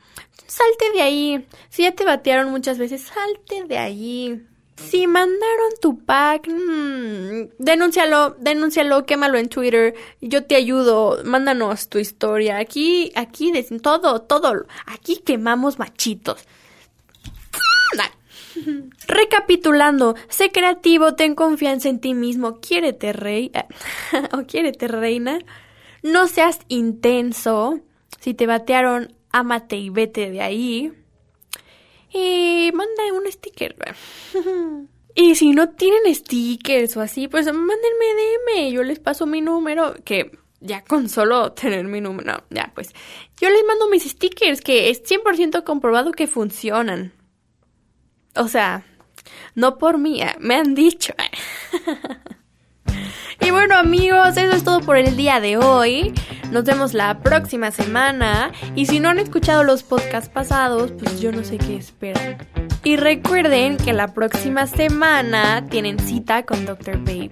Salte 0.47 0.91
de 0.91 1.01
ahí. 1.03 1.47
Si 1.69 1.83
ya 1.83 1.91
te 1.91 2.03
batearon 2.03 2.49
muchas 2.49 2.79
veces, 2.79 3.03
salte 3.03 3.63
de 3.67 3.77
ahí. 3.77 4.43
Si 4.75 5.05
mandaron 5.05 5.71
tu 5.79 6.03
pack, 6.03 6.47
mmm, 6.47 7.49
denúncialo, 7.59 8.35
denúncialo, 8.39 9.05
quémalo 9.05 9.37
en 9.37 9.49
Twitter. 9.49 9.93
Yo 10.19 10.45
te 10.45 10.55
ayudo, 10.55 11.21
mándanos 11.23 11.87
tu 11.87 11.99
historia. 11.99 12.57
Aquí, 12.57 13.11
aquí, 13.15 13.53
todo, 13.83 14.23
todo. 14.23 14.65
Aquí 14.87 15.17
quemamos 15.23 15.77
machitos. 15.77 16.43
Recapitulando, 19.07 20.15
sé 20.29 20.51
creativo, 20.51 21.15
ten 21.15 21.35
confianza 21.35 21.89
en 21.89 21.99
ti 21.99 22.13
mismo, 22.13 22.59
quiérete 22.59 23.13
rey 23.13 23.51
o 24.33 24.43
quiérete 24.45 24.87
reina, 24.87 25.39
no 26.03 26.27
seas 26.27 26.59
intenso, 26.67 27.79
si 28.19 28.33
te 28.33 28.47
batearon, 28.47 29.13
ámate 29.31 29.77
y 29.77 29.89
vete 29.89 30.31
de 30.31 30.41
ahí. 30.41 30.93
Y 32.11 32.71
manda 32.73 33.03
un 33.13 33.29
sticker. 33.31 33.75
y 35.15 35.35
si 35.35 35.51
no 35.51 35.69
tienen 35.69 36.13
stickers 36.15 36.95
o 36.95 37.01
así, 37.01 37.27
pues 37.27 37.45
mándenme 37.47 38.05
DM, 38.55 38.71
yo 38.71 38.83
les 38.83 38.99
paso 38.99 39.25
mi 39.25 39.41
número, 39.41 39.95
que 40.05 40.31
ya 40.61 40.83
con 40.83 41.09
solo 41.09 41.51
tener 41.53 41.85
mi 41.85 42.01
número, 42.01 42.33
no, 42.33 42.43
ya 42.49 42.71
pues, 42.73 42.93
yo 43.39 43.49
les 43.49 43.63
mando 43.65 43.89
mis 43.89 44.03
stickers, 44.03 44.61
que 44.61 44.89
es 44.89 45.03
100% 45.03 45.63
comprobado 45.63 46.11
que 46.11 46.27
funcionan. 46.27 47.13
O 48.35 48.47
sea, 48.47 48.83
no 49.53 49.77
por 49.77 49.97
mí, 49.97 50.21
eh, 50.21 50.35
me 50.39 50.55
han 50.55 50.75
dicho. 50.75 51.13
y 53.41 53.51
bueno 53.51 53.75
amigos, 53.75 54.37
eso 54.37 54.55
es 54.55 54.63
todo 54.63 54.81
por 54.81 54.97
el 54.97 55.15
día 55.15 55.39
de 55.39 55.57
hoy. 55.57 56.13
Nos 56.51 56.63
vemos 56.63 56.93
la 56.93 57.19
próxima 57.19 57.71
semana. 57.71 58.51
Y 58.75 58.85
si 58.85 58.99
no 58.99 59.09
han 59.09 59.19
escuchado 59.19 59.63
los 59.63 59.83
podcasts 59.83 60.29
pasados, 60.29 60.91
pues 60.91 61.19
yo 61.19 61.31
no 61.31 61.43
sé 61.43 61.57
qué 61.57 61.75
esperan. 61.75 62.37
Y 62.83 62.97
recuerden 62.97 63.77
que 63.77 63.93
la 63.93 64.13
próxima 64.13 64.67
semana 64.67 65.65
tienen 65.69 65.99
cita 65.99 66.43
con 66.45 66.65
Dr. 66.65 66.99
Babe. 66.99 67.31